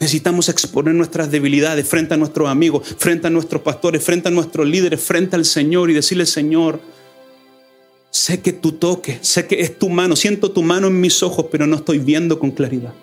Necesitamos 0.02 0.50
exponer 0.50 0.96
nuestras 0.96 1.30
debilidades 1.30 1.88
frente 1.88 2.16
a 2.16 2.18
nuestros 2.18 2.50
amigos, 2.50 2.96
frente 2.98 3.28
a 3.28 3.30
nuestros 3.30 3.62
pastores, 3.62 4.04
frente 4.04 4.30
a 4.30 4.32
nuestros 4.32 4.68
líderes, 4.68 5.00
frente 5.00 5.36
al 5.36 5.46
Señor 5.46 5.92
y 5.92 5.94
decirle, 5.94 6.26
Señor, 6.26 6.82
sé 8.10 8.42
que 8.42 8.52
tu 8.52 8.72
toque, 8.72 9.20
sé 9.22 9.46
que 9.46 9.62
es 9.62 9.78
tu 9.78 9.90
mano, 9.90 10.16
siento 10.16 10.50
tu 10.50 10.64
mano 10.64 10.88
en 10.88 11.00
mis 11.00 11.22
ojos, 11.22 11.46
pero 11.52 11.68
no 11.68 11.76
estoy 11.76 12.00
viendo 12.00 12.40
con 12.40 12.50
claridad. 12.50 12.96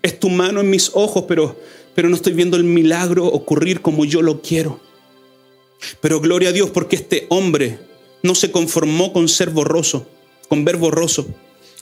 Es 0.00 0.18
tu 0.18 0.30
mano 0.30 0.62
en 0.62 0.70
mis 0.70 0.92
ojos, 0.94 1.26
pero, 1.28 1.54
pero 1.94 2.08
no 2.08 2.16
estoy 2.16 2.32
viendo 2.32 2.56
el 2.56 2.64
milagro 2.64 3.26
ocurrir 3.26 3.82
como 3.82 4.06
yo 4.06 4.22
lo 4.22 4.40
quiero. 4.40 4.80
Pero 6.00 6.18
gloria 6.18 6.48
a 6.48 6.52
Dios 6.52 6.70
porque 6.70 6.96
este 6.96 7.26
hombre 7.28 7.78
no 8.22 8.34
se 8.34 8.50
conformó 8.50 9.12
con 9.12 9.28
ser 9.28 9.50
borroso, 9.50 10.06
con 10.48 10.64
ver 10.64 10.78
borroso, 10.78 11.26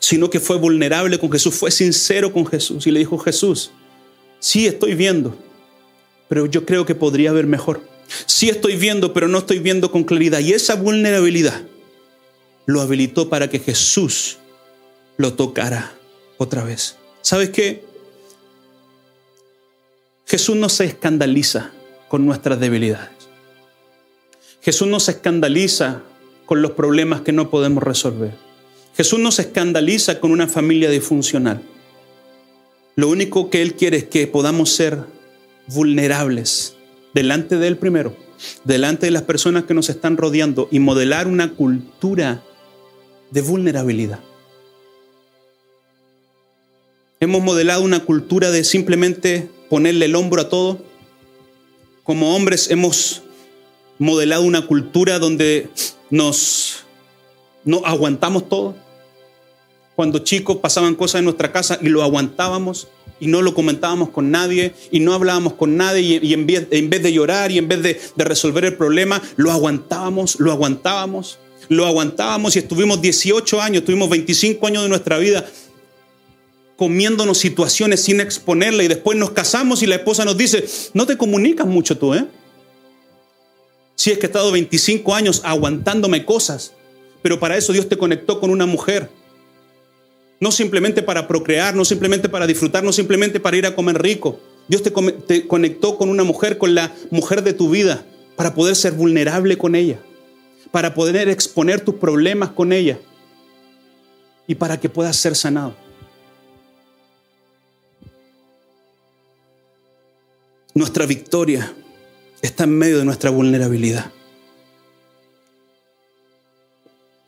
sino 0.00 0.28
que 0.28 0.40
fue 0.40 0.58
vulnerable 0.58 1.20
con 1.20 1.30
Jesús, 1.30 1.54
fue 1.54 1.70
sincero 1.70 2.32
con 2.32 2.46
Jesús 2.46 2.84
y 2.88 2.90
le 2.90 2.98
dijo, 2.98 3.16
Jesús, 3.16 3.70
Sí 4.40 4.66
estoy 4.66 4.94
viendo, 4.94 5.36
pero 6.28 6.46
yo 6.46 6.66
creo 6.66 6.84
que 6.84 6.94
podría 6.94 7.32
ver 7.32 7.46
mejor. 7.46 7.82
Sí 8.26 8.48
estoy 8.48 8.76
viendo, 8.76 9.12
pero 9.12 9.28
no 9.28 9.38
estoy 9.38 9.60
viendo 9.60 9.92
con 9.92 10.04
claridad. 10.04 10.40
Y 10.40 10.52
esa 10.52 10.74
vulnerabilidad 10.74 11.62
lo 12.66 12.80
habilitó 12.80 13.28
para 13.28 13.48
que 13.48 13.58
Jesús 13.58 14.38
lo 15.16 15.34
tocara 15.34 15.92
otra 16.38 16.64
vez. 16.64 16.96
¿Sabes 17.22 17.50
qué? 17.50 17.84
Jesús 20.26 20.56
no 20.56 20.68
se 20.68 20.84
escandaliza 20.84 21.72
con 22.08 22.24
nuestras 22.24 22.58
debilidades. 22.58 23.10
Jesús 24.62 24.88
no 24.88 25.00
se 25.00 25.12
escandaliza 25.12 26.02
con 26.46 26.62
los 26.62 26.72
problemas 26.72 27.20
que 27.22 27.32
no 27.32 27.50
podemos 27.50 27.82
resolver. 27.82 28.34
Jesús 28.96 29.18
no 29.18 29.30
se 29.30 29.42
escandaliza 29.42 30.20
con 30.20 30.30
una 30.32 30.48
familia 30.48 30.90
disfuncional. 30.90 31.62
Lo 33.00 33.08
único 33.08 33.48
que 33.48 33.62
Él 33.62 33.76
quiere 33.76 33.96
es 33.96 34.04
que 34.04 34.26
podamos 34.26 34.74
ser 34.74 35.06
vulnerables 35.68 36.76
delante 37.14 37.56
de 37.56 37.66
Él 37.66 37.78
primero, 37.78 38.14
delante 38.64 39.06
de 39.06 39.10
las 39.10 39.22
personas 39.22 39.64
que 39.64 39.72
nos 39.72 39.88
están 39.88 40.18
rodeando 40.18 40.68
y 40.70 40.80
modelar 40.80 41.26
una 41.26 41.54
cultura 41.54 42.42
de 43.30 43.40
vulnerabilidad. 43.40 44.20
Hemos 47.20 47.42
modelado 47.42 47.80
una 47.80 48.04
cultura 48.04 48.50
de 48.50 48.64
simplemente 48.64 49.48
ponerle 49.70 50.04
el 50.04 50.14
hombro 50.14 50.42
a 50.42 50.50
todo. 50.50 50.84
Como 52.04 52.36
hombres 52.36 52.70
hemos 52.70 53.22
modelado 53.98 54.42
una 54.42 54.66
cultura 54.66 55.18
donde 55.18 55.70
nos 56.10 56.84
no 57.64 57.80
aguantamos 57.86 58.46
todo 58.46 58.74
cuando 60.00 60.20
chicos 60.20 60.56
pasaban 60.56 60.94
cosas 60.94 61.18
en 61.18 61.26
nuestra 61.26 61.52
casa 61.52 61.78
y 61.82 61.90
lo 61.90 62.02
aguantábamos 62.02 62.88
y 63.20 63.26
no 63.26 63.42
lo 63.42 63.52
comentábamos 63.52 64.08
con 64.08 64.30
nadie 64.30 64.72
y 64.90 65.00
no 65.00 65.12
hablábamos 65.12 65.52
con 65.52 65.76
nadie 65.76 66.20
y, 66.22 66.32
en, 66.32 66.46
vez, 66.46 67.02
de 67.02 67.12
llorar 67.12 67.52
y 67.52 67.58
en 67.58 67.68
vez 67.68 67.82
de, 67.82 68.00
de 68.16 68.24
resolver 68.24 68.64
el 68.64 68.78
problema, 68.78 69.20
lo 69.36 69.52
aguantábamos, 69.52 70.40
lo 70.40 70.52
aguantábamos, 70.52 71.38
lo 71.68 71.84
aguantábamos 71.84 72.56
y 72.56 72.60
estuvimos 72.60 73.02
18 73.02 73.60
años, 73.60 73.84
tuvimos 73.84 74.08
25 74.08 74.66
años 74.68 74.84
de 74.84 74.88
nuestra 74.88 75.18
vida 75.18 75.46
comiéndonos 76.76 77.36
situaciones 77.36 78.02
sin 78.02 78.22
exponerla 78.22 78.82
y 78.82 78.88
después 78.88 79.18
nos 79.18 79.32
casamos 79.32 79.82
y 79.82 79.86
la 79.86 79.96
esposa 79.96 80.24
nos 80.24 80.38
dice, 80.38 80.64
no 80.94 81.04
te 81.04 81.18
comunicas 81.18 81.66
mucho 81.66 81.98
tú, 81.98 82.14
¿eh? 82.14 82.24
Si 83.96 84.10
es 84.10 84.16
que 84.16 84.24
he 84.24 84.28
estado 84.28 84.50
25 84.50 85.14
años 85.14 85.42
aguantándome 85.44 86.24
cosas, 86.24 86.72
pero 87.20 87.38
para 87.38 87.58
eso 87.58 87.74
Dios 87.74 87.86
te 87.86 87.98
conectó 87.98 88.40
con 88.40 88.48
una 88.48 88.64
mujer. 88.64 89.19
No 90.40 90.50
simplemente 90.50 91.02
para 91.02 91.28
procrear, 91.28 91.76
no 91.76 91.84
simplemente 91.84 92.30
para 92.30 92.46
disfrutar, 92.46 92.82
no 92.82 92.92
simplemente 92.92 93.38
para 93.38 93.58
ir 93.58 93.66
a 93.66 93.74
comer 93.74 94.00
rico. 94.00 94.40
Dios 94.68 94.82
te, 94.82 95.46
conectó 95.46 95.98
con 95.98 96.08
una 96.08 96.24
mujer, 96.24 96.56
con 96.56 96.74
la 96.74 96.94
mujer 97.10 97.42
de 97.42 97.52
tu 97.52 97.68
vida, 97.68 98.04
para 98.36 98.54
poder 98.54 98.74
ser 98.74 98.92
vulnerable 98.92 99.58
con 99.58 99.74
ella, 99.74 99.98
para 100.70 100.94
poder 100.94 101.28
exponer 101.28 101.82
tus 101.82 101.96
problemas 101.96 102.50
con 102.50 102.72
ella 102.72 102.98
y 104.46 104.54
para 104.54 104.80
que 104.80 104.88
puedas 104.88 105.16
ser 105.16 105.36
sanado. 105.36 105.74
Nuestra 110.72 111.04
victoria 111.04 111.74
está 112.40 112.64
en 112.64 112.78
medio 112.78 112.98
de 112.98 113.04
nuestra 113.04 113.28
vulnerabilidad. 113.28 114.10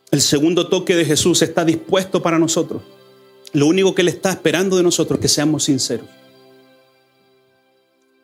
El 0.09 0.21
segundo 0.21 0.67
toque 0.69 0.95
de 0.95 1.05
Jesús 1.05 1.41
está 1.41 1.65
dispuesto 1.65 2.23
para 2.23 2.39
nosotros. 2.39 2.81
Lo 3.53 3.67
único 3.67 3.93
que 3.93 4.01
Él 4.01 4.07
está 4.07 4.31
esperando 4.31 4.75
de 4.75 4.83
nosotros 4.83 5.19
es 5.19 5.21
que 5.21 5.27
seamos 5.27 5.63
sinceros. 5.65 6.07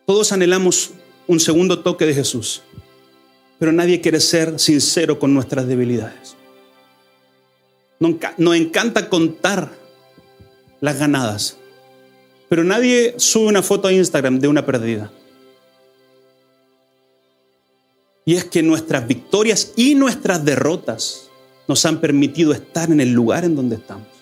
Todos 0.05 0.31
anhelamos 0.31 0.91
un 1.27 1.39
segundo 1.39 1.79
toque 1.79 2.07
de 2.07 2.15
Jesús, 2.15 2.63
pero 3.59 3.71
nadie 3.71 4.01
quiere 4.01 4.19
ser 4.19 4.59
sincero 4.59 5.19
con 5.19 5.33
nuestras 5.35 5.67
debilidades. 5.67 6.35
Nos 7.99 8.55
encanta 8.55 9.07
contar 9.07 9.71
las 10.81 10.97
ganadas, 10.97 11.57
pero 12.47 12.63
nadie 12.63 13.13
sube 13.17 13.45
una 13.45 13.61
foto 13.61 13.87
a 13.87 13.93
Instagram 13.93 14.39
de 14.39 14.47
una 14.47 14.65
perdida. 14.65 15.11
Y 18.25 18.35
es 18.35 18.45
que 18.45 18.63
nuestras 18.63 19.07
victorias 19.07 19.73
y 19.75 19.93
nuestras 19.93 20.43
derrotas 20.43 21.29
nos 21.67 21.85
han 21.85 21.99
permitido 21.99 22.53
estar 22.53 22.89
en 22.89 23.01
el 23.01 23.11
lugar 23.11 23.43
en 23.45 23.55
donde 23.55 23.75
estamos. 23.75 24.18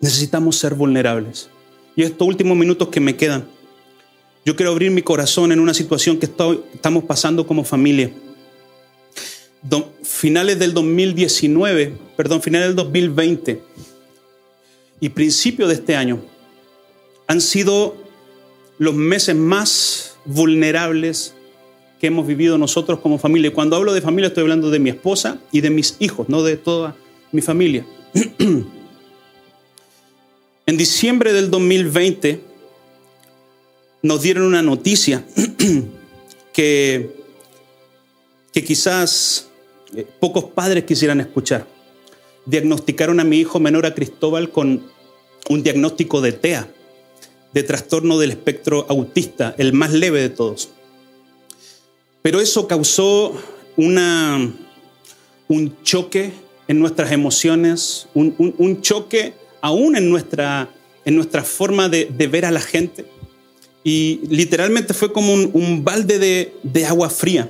Necesitamos 0.00 0.56
ser 0.56 0.74
vulnerables. 0.74 1.48
Y 1.96 2.02
estos 2.02 2.26
últimos 2.26 2.56
minutos 2.56 2.88
que 2.88 3.00
me 3.00 3.16
quedan, 3.16 3.46
yo 4.44 4.54
quiero 4.54 4.70
abrir 4.70 4.90
mi 4.90 5.02
corazón 5.02 5.52
en 5.52 5.60
una 5.60 5.74
situación 5.74 6.18
que 6.18 6.26
estamos 6.26 7.04
pasando 7.04 7.46
como 7.46 7.64
familia. 7.64 8.12
finales 10.02 10.58
del 10.58 10.72
2019, 10.72 11.94
perdón, 12.16 12.40
finales 12.40 12.68
del 12.68 12.76
2020 12.76 13.62
y 15.00 15.08
principio 15.10 15.66
de 15.66 15.74
este 15.74 15.96
año 15.96 16.20
han 17.26 17.40
sido 17.40 17.96
los 18.78 18.94
meses 18.94 19.34
más 19.34 20.16
vulnerables 20.24 21.34
que 22.00 22.06
hemos 22.06 22.26
vivido 22.26 22.58
nosotros 22.58 23.00
como 23.00 23.18
familia. 23.18 23.48
Y 23.48 23.52
cuando 23.52 23.76
hablo 23.76 23.92
de 23.92 24.00
familia 24.00 24.28
estoy 24.28 24.42
hablando 24.42 24.70
de 24.70 24.78
mi 24.78 24.90
esposa 24.90 25.40
y 25.50 25.60
de 25.60 25.70
mis 25.70 25.96
hijos, 25.98 26.28
no 26.28 26.42
de 26.42 26.56
toda 26.56 26.96
mi 27.32 27.42
familia. 27.42 27.84
en 30.68 30.76
diciembre 30.76 31.32
del 31.32 31.50
2020 31.50 32.40
nos 34.02 34.20
dieron 34.20 34.44
una 34.44 34.60
noticia 34.60 35.24
que, 36.52 37.10
que 38.52 38.62
quizás 38.62 39.48
eh, 39.96 40.06
pocos 40.20 40.44
padres 40.44 40.84
quisieran 40.84 41.20
escuchar 41.20 41.66
diagnosticaron 42.44 43.18
a 43.18 43.24
mi 43.24 43.38
hijo 43.38 43.60
menor 43.60 43.86
a 43.86 43.94
Cristóbal 43.94 44.50
con 44.50 44.86
un 45.48 45.62
diagnóstico 45.62 46.20
de 46.20 46.32
TEA, 46.32 46.68
de 47.54 47.62
trastorno 47.62 48.18
del 48.18 48.32
espectro 48.32 48.84
autista, 48.90 49.54
el 49.56 49.72
más 49.72 49.94
leve 49.94 50.20
de 50.20 50.28
todos. 50.28 50.68
Pero 52.20 52.40
eso 52.40 52.68
causó 52.68 53.34
una, 53.78 54.52
un 55.48 55.82
choque 55.82 56.32
en 56.68 56.78
nuestras 56.78 57.12
emociones, 57.12 58.08
un, 58.12 58.82
choque 58.82 59.32
aún 59.60 59.96
en 59.96 60.10
nuestra, 60.10 60.68
en 61.04 61.16
nuestra 61.16 61.44
forma 61.44 61.88
de, 61.88 62.06
ver 62.30 62.44
a 62.44 62.50
la 62.50 62.60
gente. 62.60 63.04
Y 63.84 64.20
literalmente 64.28 64.94
fue 64.94 65.12
como 65.12 65.32
un, 65.32 65.84
balde 65.84 66.18
de, 66.62 66.86
agua 66.86 67.10
fría. 67.10 67.48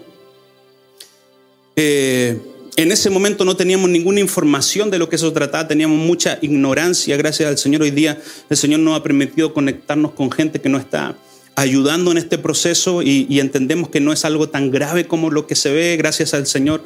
Eh, 1.77 2.39
en 2.77 2.93
ese 2.93 3.11
momento 3.11 3.45
no 3.45 3.57
teníamos 3.57 3.91
ninguna 3.91 4.21
información 4.21 4.89
de 4.89 4.99
lo 4.99 5.09
que 5.09 5.17
eso 5.17 5.33
trataba, 5.33 5.67
teníamos 5.67 5.99
mucha 5.99 6.39
ignorancia. 6.43 7.17
Gracias 7.17 7.49
al 7.49 7.59
Señor 7.59 7.83
hoy 7.83 7.91
día 7.91 8.23
el 8.49 8.57
Señor 8.57 8.81
nos 8.81 8.97
ha 8.97 9.03
permitido 9.03 9.53
conectarnos 9.53 10.13
con 10.13 10.31
gente 10.31 10.61
que 10.61 10.69
nos 10.69 10.83
está 10.83 11.17
ayudando 11.57 12.13
en 12.13 12.19
este 12.19 12.39
proceso 12.39 13.03
y, 13.03 13.41
entendemos 13.41 13.89
que 13.89 13.99
no 13.99 14.13
es 14.13 14.25
algo 14.25 14.49
tan 14.49 14.71
grave 14.71 15.09
como 15.09 15.29
lo 15.29 15.49
que 15.49 15.57
se 15.57 15.73
ve. 15.73 15.97
Gracias 15.97 16.35
al 16.35 16.47
Señor 16.47 16.85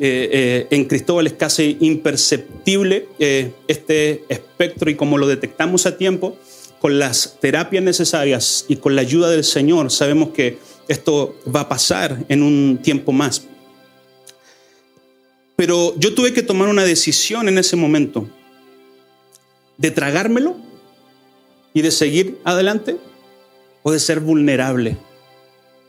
eh, 0.00 0.28
eh, 0.32 0.66
en 0.70 0.86
Cristóbal 0.86 1.28
es 1.28 1.34
casi 1.34 1.76
imperceptible 1.80 3.08
eh, 3.20 3.52
este 3.68 4.24
espectro 4.28 4.90
y 4.90 4.96
como 4.96 5.18
lo 5.18 5.28
detectamos 5.28 5.86
a 5.86 5.96
tiempo, 5.96 6.36
con 6.80 6.98
las 6.98 7.38
terapias 7.40 7.82
necesarias 7.84 8.66
y 8.68 8.76
con 8.76 8.96
la 8.96 9.02
ayuda 9.02 9.30
del 9.30 9.44
Señor, 9.44 9.90
sabemos 9.90 10.30
que 10.30 10.58
esto 10.88 11.36
va 11.54 11.60
a 11.60 11.68
pasar 11.68 12.24
en 12.28 12.42
un 12.42 12.80
tiempo 12.82 13.12
más. 13.12 13.46
Pero 15.56 15.94
yo 15.96 16.12
tuve 16.12 16.32
que 16.32 16.42
tomar 16.42 16.68
una 16.68 16.84
decisión 16.84 17.48
en 17.48 17.58
ese 17.58 17.76
momento 17.76 18.28
de 19.78 19.92
tragármelo 19.92 20.56
y 21.72 21.82
de 21.82 21.92
seguir 21.92 22.38
adelante 22.44 22.96
o 23.84 23.92
de 23.92 24.00
ser 24.00 24.18
vulnerable 24.18 24.96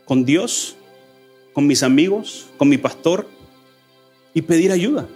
con 0.04 0.24
Dios, 0.24 0.76
con 1.52 1.66
mis 1.66 1.82
amigos, 1.82 2.46
con 2.56 2.68
mi 2.68 2.78
pastor 2.78 3.28
y 4.36 4.42
pedir 4.42 4.70
ayuda. 4.70 5.08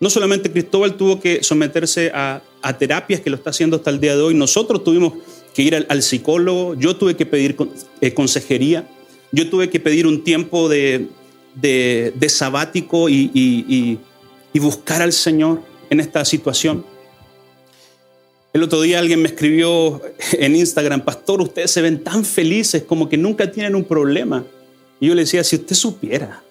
No 0.00 0.08
solamente 0.08 0.50
Cristóbal 0.50 0.94
tuvo 0.94 1.20
que 1.20 1.42
someterse 1.42 2.10
a, 2.14 2.42
terapias 2.78 3.20
que 3.20 3.28
lo 3.28 3.36
está 3.36 3.50
haciendo 3.50 3.76
hasta 3.76 3.90
el 3.90 4.00
día 4.00 4.16
de 4.16 4.22
hoy, 4.22 4.34
nosotros 4.34 4.82
tuvimos 4.82 5.12
que 5.52 5.60
ir 5.60 5.86
al, 5.86 6.02
psicólogo, 6.02 6.74
yo 6.74 6.96
tuve 6.96 7.16
que 7.16 7.26
pedir 7.26 7.54
eh, 8.00 8.14
consejería, 8.14 8.88
yo 9.30 9.50
tuve 9.50 9.68
que 9.68 9.78
pedir 9.78 10.06
un 10.06 10.24
tiempo 10.24 10.70
de, 10.70 11.08
sabático 12.28 13.10
y, 13.10 13.98
buscar 14.54 15.02
al 15.02 15.12
Señor 15.12 15.60
en 15.90 16.00
esta 16.00 16.24
situación. 16.24 16.82
El 18.54 18.62
otro 18.62 18.80
día 18.80 19.00
alguien 19.00 19.20
me 19.20 19.28
escribió 19.28 20.00
en 20.32 20.56
Instagram, 20.56 21.04
pastor, 21.04 21.42
ustedes 21.42 21.70
se 21.70 21.82
ven 21.82 22.02
tan 22.02 22.24
felices 22.24 22.84
como 22.84 23.06
que 23.06 23.18
nunca 23.18 23.52
tienen 23.52 23.74
un 23.74 23.84
problema. 23.84 24.46
Y 24.98 25.08
yo 25.08 25.14
le 25.14 25.22
decía, 25.22 25.44
si 25.44 25.56
usted 25.56 25.76
supiera 25.76 26.42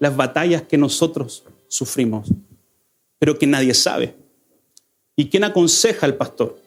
las 0.00 0.16
batallas 0.16 0.62
que 0.62 0.76
nosotros 0.76 1.44
sufrimos, 1.68 2.28
pero 3.20 3.38
que 3.38 3.46
nadie 3.46 3.74
sabe. 3.74 4.16
¿Y 5.14 5.28
quién 5.28 5.44
aconseja 5.44 6.06
al 6.06 6.16
pastor? 6.16 6.58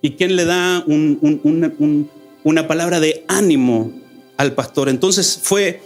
¿Y 0.00 0.12
quién 0.12 0.36
le 0.36 0.44
da 0.44 0.84
una 0.86 2.68
palabra 2.68 3.00
de 3.00 3.24
ánimo 3.28 3.92
al 4.36 4.54
pastor? 4.54 4.88
Entonces 4.88 5.38
fue 5.42 5.82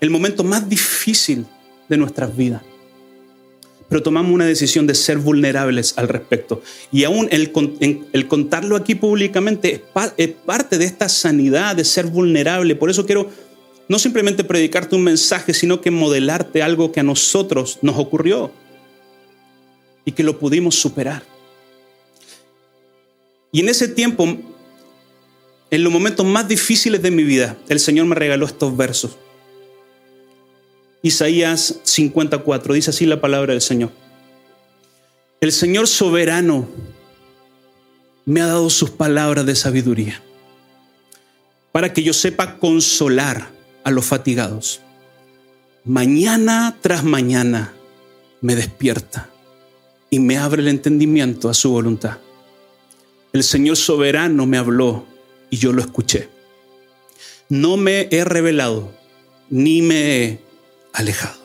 el 0.00 0.10
momento 0.10 0.44
más 0.44 0.68
difícil 0.68 1.44
de 1.88 1.96
nuestras 1.96 2.34
vidas. 2.36 2.62
Pero 3.88 4.02
tomamos 4.02 4.32
una 4.32 4.46
decisión 4.46 4.86
de 4.86 4.94
ser 4.94 5.18
vulnerables 5.18 5.94
al 5.96 6.08
respecto. 6.08 6.62
Y 6.90 7.04
aún 7.04 7.28
el, 7.30 7.52
contarlo 8.28 8.76
aquí 8.76 8.94
públicamente 8.94 9.84
es, 10.16 10.30
parte 10.44 10.78
de 10.78 10.84
esta 10.84 11.08
sanidad 11.08 11.76
de 11.76 11.84
ser 11.84 12.06
vulnerable. 12.06 12.74
Por 12.74 12.90
eso 12.90 13.06
quiero 13.06 13.30
no 13.88 13.98
simplemente 13.98 14.44
predicarte 14.44 14.96
un 14.96 15.04
mensaje, 15.04 15.54
sino 15.54 15.80
que 15.80 15.90
modelarte 15.90 16.62
algo 16.62 16.92
que 16.92 17.00
a 17.00 17.04
nosotros 17.04 17.78
nos 17.82 17.96
ocurrió 17.96 18.50
y 20.04 20.12
que 20.12 20.22
lo 20.22 20.38
pudimos 20.38 20.74
superar. 20.74 21.22
Y 23.52 23.60
en 23.60 23.68
ese 23.68 23.88
tiempo, 23.88 24.24
en 25.70 25.84
los 25.84 25.92
momentos 25.92 26.26
más 26.26 26.48
difíciles 26.48 27.00
de 27.00 27.10
mi 27.10 27.22
vida, 27.22 27.56
el 27.68 27.80
Señor 27.80 28.06
me 28.06 28.14
regaló 28.14 28.46
estos 28.46 28.76
versos. 28.76 29.16
Isaías 31.02 31.80
54, 31.84 32.74
dice 32.74 32.90
así 32.90 33.06
la 33.06 33.20
palabra 33.20 33.52
del 33.52 33.62
Señor. 33.62 33.90
El 35.40 35.52
Señor 35.52 35.86
soberano 35.86 36.68
me 38.24 38.40
ha 38.40 38.46
dado 38.46 38.68
sus 38.70 38.90
palabras 38.90 39.46
de 39.46 39.54
sabiduría 39.54 40.20
para 41.70 41.92
que 41.92 42.02
yo 42.02 42.12
sepa 42.12 42.58
consolar 42.58 43.55
a 43.86 43.92
los 43.92 44.04
fatigados. 44.04 44.80
Mañana 45.84 46.76
tras 46.80 47.04
mañana 47.04 47.72
me 48.40 48.56
despierta 48.56 49.30
y 50.10 50.18
me 50.18 50.38
abre 50.38 50.60
el 50.62 50.66
entendimiento 50.66 51.48
a 51.48 51.54
su 51.54 51.70
voluntad. 51.70 52.18
El 53.32 53.44
Señor 53.44 53.76
soberano 53.76 54.44
me 54.44 54.58
habló 54.58 55.06
y 55.50 55.58
yo 55.58 55.72
lo 55.72 55.82
escuché. 55.82 56.28
No 57.48 57.76
me 57.76 58.08
he 58.10 58.24
revelado 58.24 58.92
ni 59.50 59.82
me 59.82 60.16
he 60.16 60.40
alejado. 60.92 61.38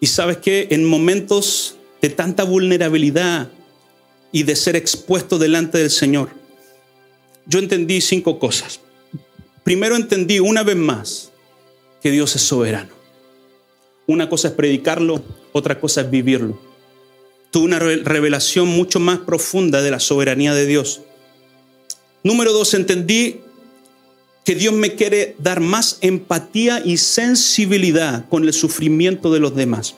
Y 0.00 0.06
sabes 0.06 0.38
que 0.38 0.68
en 0.70 0.86
momentos 0.86 1.76
de 2.00 2.08
tanta 2.08 2.44
vulnerabilidad 2.44 3.50
y 4.32 4.44
de 4.44 4.56
ser 4.56 4.76
expuesto 4.76 5.38
delante 5.38 5.76
del 5.76 5.90
Señor, 5.90 6.30
yo 7.44 7.58
entendí 7.58 8.00
cinco 8.00 8.38
cosas. 8.38 8.80
Primero 9.64 9.96
entendí 9.96 10.40
una 10.40 10.62
vez 10.62 10.76
más 10.76 11.32
que 12.02 12.10
Dios 12.10 12.34
es 12.34 12.42
soberano. 12.42 12.90
Una 14.06 14.28
cosa 14.28 14.48
es 14.48 14.54
predicarlo, 14.54 15.22
otra 15.52 15.78
cosa 15.78 16.00
es 16.00 16.10
vivirlo. 16.10 16.58
Tuve 17.50 17.64
una 17.64 17.78
revelación 17.78 18.68
mucho 18.68 18.98
más 18.98 19.20
profunda 19.20 19.82
de 19.82 19.90
la 19.90 20.00
soberanía 20.00 20.54
de 20.54 20.66
Dios. 20.66 21.02
Número 22.24 22.52
dos, 22.52 22.74
entendí 22.74 23.40
que 24.44 24.54
Dios 24.54 24.74
me 24.74 24.94
quiere 24.94 25.36
dar 25.38 25.60
más 25.60 25.98
empatía 26.00 26.82
y 26.84 26.96
sensibilidad 26.96 28.28
con 28.28 28.44
el 28.44 28.52
sufrimiento 28.52 29.32
de 29.32 29.40
los 29.40 29.54
demás. 29.54 29.94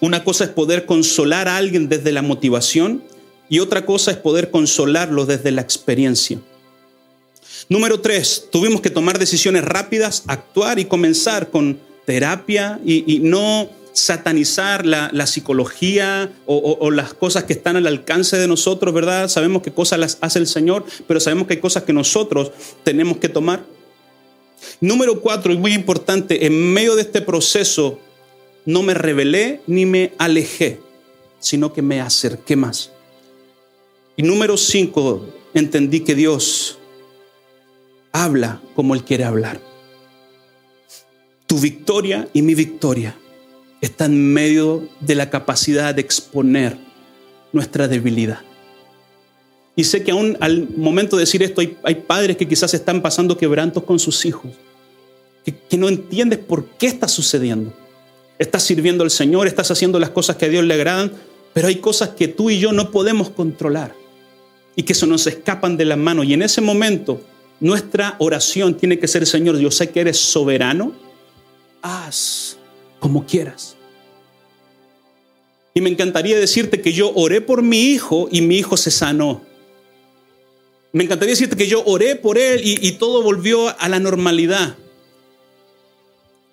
Una 0.00 0.24
cosa 0.24 0.44
es 0.44 0.50
poder 0.50 0.84
consolar 0.84 1.48
a 1.48 1.56
alguien 1.56 1.88
desde 1.88 2.12
la 2.12 2.22
motivación 2.22 3.02
y 3.48 3.60
otra 3.60 3.86
cosa 3.86 4.10
es 4.10 4.16
poder 4.16 4.50
consolarlo 4.50 5.26
desde 5.26 5.50
la 5.50 5.62
experiencia. 5.62 6.40
Número 7.70 8.00
tres, 8.00 8.48
tuvimos 8.50 8.80
que 8.80 8.90
tomar 8.90 9.20
decisiones 9.20 9.64
rápidas, 9.64 10.24
actuar 10.26 10.80
y 10.80 10.86
comenzar 10.86 11.50
con 11.50 11.78
terapia 12.04 12.80
y, 12.84 13.20
no 13.20 13.70
satanizar 13.92 14.84
la, 14.84 15.26
psicología 15.28 16.32
o, 16.46 16.56
o, 16.80 16.90
las 16.90 17.14
cosas 17.14 17.44
que 17.44 17.52
están 17.52 17.76
al 17.76 17.86
alcance 17.86 18.36
de 18.38 18.48
nosotros, 18.48 18.92
¿verdad? 18.92 19.28
Sabemos 19.28 19.62
qué 19.62 19.72
cosas 19.72 20.00
las 20.00 20.18
hace 20.20 20.40
el 20.40 20.48
Señor, 20.48 20.84
pero 21.06 21.20
sabemos 21.20 21.46
que 21.46 21.54
hay 21.54 21.60
cosas 21.60 21.84
que 21.84 21.92
nosotros 21.92 22.50
tenemos 22.82 23.18
que 23.18 23.28
tomar. 23.28 23.64
Número 24.80 25.20
cuatro, 25.20 25.52
y 25.52 25.56
muy 25.56 25.72
importante, 25.72 26.46
en 26.46 26.72
medio 26.72 26.96
de 26.96 27.02
este 27.02 27.20
proceso 27.20 28.00
no 28.66 28.82
me 28.82 28.94
rebelé 28.94 29.60
ni 29.68 29.86
me 29.86 30.12
alejé, 30.18 30.80
sino 31.38 31.72
que 31.72 31.82
me 31.82 32.00
acerqué 32.00 32.56
más. 32.56 32.90
Y 34.16 34.24
número 34.24 34.56
cinco, 34.56 35.24
entendí 35.54 36.00
que 36.00 36.16
Dios 36.16 36.79
habla 38.12 38.60
como 38.74 38.94
Él 38.94 39.04
quiere 39.04 39.24
hablar. 39.24 39.60
Tu 41.46 41.58
victoria 41.58 42.28
y 42.32 42.42
mi 42.42 42.54
victoria 42.54 43.16
está 43.80 44.04
en 44.04 44.32
medio 44.32 44.88
de 45.00 45.14
la 45.14 45.30
capacidad 45.30 45.94
de 45.94 46.02
exponer 46.02 46.76
nuestra 47.52 47.88
debilidad. 47.88 48.40
Y 49.76 49.84
sé 49.84 50.02
que 50.02 50.10
aún 50.10 50.36
al 50.40 50.68
momento 50.76 51.16
de 51.16 51.22
decir 51.22 51.42
esto 51.42 51.62
hay, 51.82 51.94
padres 51.94 52.36
que 52.36 52.46
quizás 52.46 52.74
están 52.74 53.00
pasando 53.02 53.36
quebrantos 53.36 53.84
con 53.84 53.98
sus 53.98 54.24
hijos, 54.26 54.52
que, 55.44 55.76
no 55.78 55.88
entiendes 55.88 56.38
por 56.38 56.66
qué 56.66 56.86
está 56.86 57.08
sucediendo. 57.08 57.72
Estás 58.38 58.62
sirviendo 58.62 59.04
al 59.04 59.10
Señor, 59.10 59.46
estás 59.46 59.70
haciendo 59.70 59.98
las 59.98 60.10
cosas 60.10 60.36
que 60.36 60.46
a 60.46 60.48
Dios 60.48 60.64
le 60.64 60.74
agradan, 60.74 61.12
pero 61.52 61.68
hay 61.68 61.76
cosas 61.76 62.10
que 62.10 62.28
tú 62.28 62.50
y 62.50 62.58
yo 62.58 62.72
no 62.72 62.90
podemos 62.90 63.30
controlar 63.30 63.94
y 64.76 64.82
que 64.82 64.94
se 64.94 65.06
nos 65.06 65.26
escapan 65.26 65.76
de 65.76 65.84
las 65.84 65.98
manos. 65.98 66.26
Y 66.26 66.34
en 66.34 66.42
ese 66.42 66.60
momento 66.60 67.20
nuestra 67.60 68.16
oración 68.18 68.74
tiene 68.74 68.98
que 68.98 69.06
ser, 69.06 69.26
Señor, 69.26 69.58
yo 69.58 69.70
sé 69.70 69.90
que 69.90 70.00
eres 70.00 70.18
soberano, 70.18 70.92
haz 71.82 72.56
como 72.98 73.26
quieras. 73.26 73.76
Y 75.74 75.80
me 75.82 75.90
encantaría 75.90 76.38
decirte 76.38 76.80
que 76.80 76.92
yo 76.92 77.12
oré 77.14 77.40
por 77.40 77.62
mi 77.62 77.92
hijo 77.92 78.28
y 78.30 78.40
mi 78.40 78.56
hijo 78.56 78.76
se 78.76 78.90
sanó. 78.90 79.42
Me 80.92 81.04
encantaría 81.04 81.32
decirte 81.32 81.56
que 81.56 81.68
yo 81.68 81.84
oré 81.84 82.16
por 82.16 82.38
él 82.38 82.62
y, 82.64 82.92
todo 82.92 83.22
volvió 83.22 83.78
a 83.78 83.88
la 83.88 84.00
normalidad. 84.00 84.76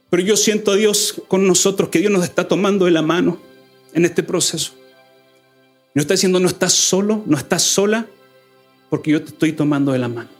Pero 0.10 0.24
yo 0.24 0.38
siento 0.38 0.72
a 0.72 0.76
Dios 0.76 1.22
con 1.28 1.48
nosotros, 1.48 1.90
que 1.90 2.00
Dios 2.00 2.12
nos 2.12 2.24
está 2.24 2.48
tomando 2.48 2.86
de 2.86 2.92
la 2.92 3.02
mano 3.02 3.42
en 3.94 4.06
este 4.06 4.22
proceso. 4.22 4.74
Nos 5.96 6.04
está 6.04 6.14
diciendo, 6.14 6.40
no 6.40 6.48
estás 6.48 6.74
solo, 6.74 7.24
no 7.26 7.38
estás 7.38 7.64
sola, 7.64 8.06
porque 8.90 9.12
yo 9.12 9.24
te 9.24 9.30
estoy 9.30 9.54
tomando 9.54 9.92
de 9.92 10.00
la 10.00 10.08
mano. 10.08 10.37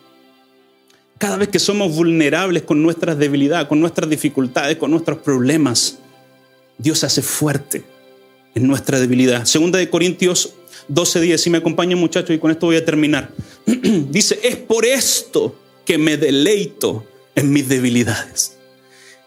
Cada 1.18 1.38
vez 1.38 1.50
que 1.50 1.60
somos 1.60 1.96
vulnerables 1.96 2.64
con 2.64 2.84
nuestras 2.84 3.18
debilidades, 3.18 3.68
con 3.68 3.80
nuestras 3.80 4.10
dificultades, 4.10 4.78
con 4.78 4.92
nuestros 4.92 5.20
problemas, 5.20 5.98
Dios 6.78 7.04
hace 7.04 7.22
fuerte 7.22 7.84
en 8.54 8.68
nuestra 8.68 9.00
debilidad. 9.00 9.46
Segunda 9.46 9.80
de 9.80 9.90
Corintios 9.90 10.54
12 10.88 11.22
días, 11.22 11.42
si 11.42 11.50
me 11.50 11.58
acompañan 11.58 11.98
muchachos 11.98 12.36
y 12.36 12.40
con 12.40 12.52
esto 12.52 12.68
voy 12.68 12.76
a 12.76 12.86
terminar. 12.86 13.32
Dice, 13.66 14.40
es 14.44 14.58
por 14.58 14.86
esto 14.86 15.56
que 15.86 15.98
me 15.98 16.18
deleito 16.18 17.06
en 17.36 17.52
mis 17.52 17.68
debilidades 17.68 18.58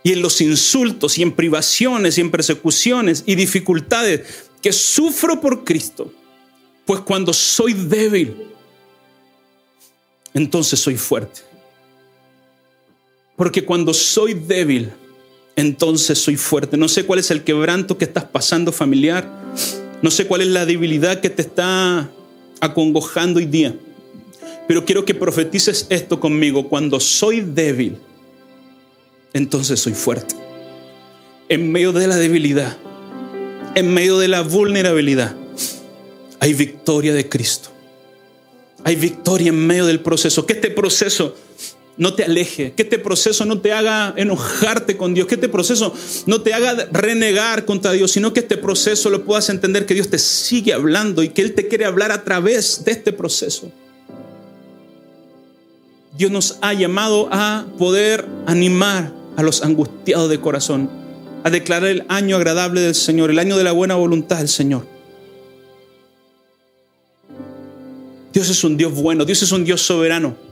y 0.03 0.12
en 0.12 0.22
los 0.22 0.40
insultos 0.40 1.18
y 1.18 1.22
en 1.22 1.33
privaciones 1.33 2.18
y 2.18 2.20
en 2.20 2.31
persecuciones 2.31 3.24
y 3.26 3.35
dificultades 3.35 4.48
que 4.62 4.72
sufro 4.72 5.40
por 5.40 5.64
Cristo. 5.64 6.12
Pues 6.85 7.00
cuando 7.00 7.33
soy 7.33 7.72
débil, 7.72 8.37
entonces 10.35 10.79
soy 10.79 10.96
fuerte. 10.96 11.49
Porque 13.40 13.64
cuando 13.64 13.94
soy 13.94 14.35
débil, 14.35 14.90
entonces 15.57 16.18
soy 16.18 16.37
fuerte. 16.37 16.76
No 16.76 16.88
sé 16.88 17.07
cuál 17.07 17.20
es 17.20 17.31
el 17.31 17.42
quebranto 17.42 17.96
que 17.96 18.05
estás 18.05 18.24
pasando 18.24 18.70
familiar. 18.70 19.26
No 20.03 20.11
sé 20.11 20.26
cuál 20.26 20.42
es 20.42 20.48
la 20.48 20.66
debilidad 20.66 21.22
que 21.22 21.31
te 21.31 21.40
está 21.40 22.11
acongojando 22.61 23.38
hoy 23.38 23.46
día. 23.46 23.74
Pero 24.68 24.85
quiero 24.85 25.07
que 25.07 25.14
profetices 25.14 25.87
esto 25.88 26.20
conmigo. 26.20 26.68
Cuando 26.68 27.00
soy 27.00 27.40
débil, 27.40 27.96
entonces 29.33 29.81
soy 29.81 29.94
fuerte. 29.94 30.35
En 31.48 31.72
medio 31.72 31.94
de 31.94 32.09
la 32.09 32.16
debilidad, 32.16 32.76
en 33.74 33.94
medio 33.94 34.18
de 34.18 34.29
la 34.29 34.42
vulnerabilidad, 34.42 35.35
hay 36.40 36.53
victoria 36.53 37.14
de 37.14 37.26
Cristo. 37.26 37.70
Hay 38.85 38.96
victoria 38.96 39.48
en 39.48 39.66
medio 39.66 39.87
del 39.87 40.00
proceso. 40.00 40.44
Que 40.44 40.53
este 40.53 40.68
proceso 40.68 41.37
no 42.00 42.14
te 42.14 42.24
aleje, 42.24 42.72
que 42.72 42.84
este 42.84 42.98
proceso 42.98 43.44
no 43.44 43.60
te 43.60 43.74
haga 43.74 44.14
enojarte 44.16 44.96
con 44.96 45.12
Dios, 45.12 45.26
que 45.26 45.34
este 45.34 45.50
proceso 45.50 45.92
no 46.24 46.40
te 46.40 46.54
haga 46.54 46.88
renegar 46.90 47.66
contra 47.66 47.92
Dios, 47.92 48.12
sino 48.12 48.32
que 48.32 48.40
este 48.40 48.56
proceso 48.56 49.10
lo 49.10 49.22
puedas 49.26 49.50
entender 49.50 49.84
que 49.84 49.92
Dios 49.92 50.08
te 50.08 50.18
sigue 50.18 50.72
hablando 50.72 51.22
y 51.22 51.28
que 51.28 51.42
Él 51.42 51.54
te 51.54 51.68
quiere 51.68 51.84
hablar 51.84 52.10
a 52.10 52.24
través 52.24 52.86
de 52.86 52.92
este 52.92 53.12
proceso. 53.12 53.70
Dios 56.16 56.30
nos 56.30 56.56
ha 56.62 56.72
llamado 56.72 57.28
a 57.30 57.66
poder 57.76 58.24
animar 58.46 59.12
a 59.36 59.42
los 59.42 59.62
angustiados 59.62 60.30
de 60.30 60.40
corazón, 60.40 60.88
a 61.44 61.50
declarar 61.50 61.90
el 61.90 62.06
año 62.08 62.36
agradable 62.36 62.80
del 62.80 62.94
Señor, 62.94 63.30
el 63.30 63.38
año 63.38 63.58
de 63.58 63.64
la 63.64 63.72
buena 63.72 63.96
voluntad 63.96 64.38
del 64.38 64.48
Señor. 64.48 64.86
Dios 68.32 68.48
es 68.48 68.64
un 68.64 68.78
Dios 68.78 68.94
bueno, 68.94 69.26
Dios 69.26 69.42
es 69.42 69.52
un 69.52 69.66
Dios 69.66 69.82
soberano. 69.82 70.49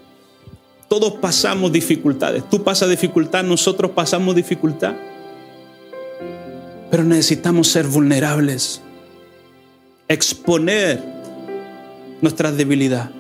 Todos 0.89 1.15
pasamos 1.15 1.71
dificultades. 1.71 2.49
Tú 2.49 2.65
pasas 2.65 2.89
dificultad, 2.89 3.45
nosotros 3.45 3.91
pasamos 3.91 4.35
dificultad. 4.35 4.95
Pero 6.91 7.05
necesitamos 7.05 7.69
ser 7.69 7.87
vulnerables. 7.87 8.81
Exponer 10.09 11.03
nuestra 12.23 12.51
debilidad. 12.51 13.11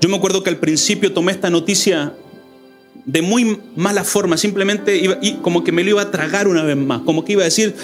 Yo 0.00 0.08
me 0.08 0.16
acuerdo 0.16 0.42
que 0.42 0.50
al 0.50 0.58
principio 0.58 1.12
tomé 1.12 1.32
esta 1.32 1.50
noticia 1.50 2.14
de 3.04 3.22
muy 3.22 3.60
mala 3.74 4.04
forma, 4.04 4.36
simplemente 4.36 4.96
iba, 4.96 5.18
como 5.40 5.64
que 5.64 5.72
me 5.72 5.82
lo 5.82 5.90
iba 5.90 6.02
a 6.02 6.10
tragar 6.10 6.46
una 6.46 6.62
vez 6.62 6.76
más, 6.76 7.00
como 7.02 7.24
que 7.24 7.32
iba 7.32 7.42
a 7.42 7.46
decir, 7.46 7.74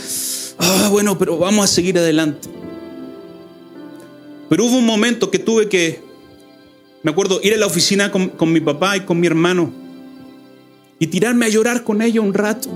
ah, 0.59 0.89
bueno, 0.91 1.17
pero 1.17 1.39
vamos 1.39 1.65
a 1.65 1.67
seguir 1.67 1.99
adelante. 1.99 2.49
Pero 4.51 4.67
hubo 4.67 4.77
un 4.77 4.85
momento 4.85 5.31
que 5.31 5.39
tuve 5.39 5.69
que 5.69 6.03
me 7.05 7.11
acuerdo 7.11 7.39
ir 7.43 7.53
a 7.53 7.59
la 7.59 7.67
oficina 7.67 8.11
con, 8.11 8.53
mi 8.53 8.61
papá 8.61 8.97
y 8.97 9.01
con 9.01 9.21
mi 9.21 9.27
hermano 9.27 9.71
y 10.99 11.07
tirarme 11.07 11.45
a 11.45 11.51
llorar 11.51 11.85
con 11.85 12.01
ellos 12.01 12.25
un 12.25 12.33
rato. 12.33 12.71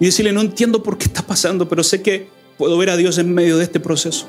Y 0.00 0.06
decirle, 0.06 0.32
no 0.32 0.40
entiendo 0.40 0.82
por 0.82 0.98
qué 0.98 1.04
está 1.04 1.22
pasando, 1.22 1.68
pero 1.68 1.84
sé 1.84 2.02
que 2.02 2.28
puedo 2.58 2.76
ver 2.76 2.90
a 2.90 2.96
Dios 2.96 3.18
en 3.18 3.32
medio 3.32 3.56
de 3.56 3.62
este 3.62 3.78
proceso. 3.78 4.26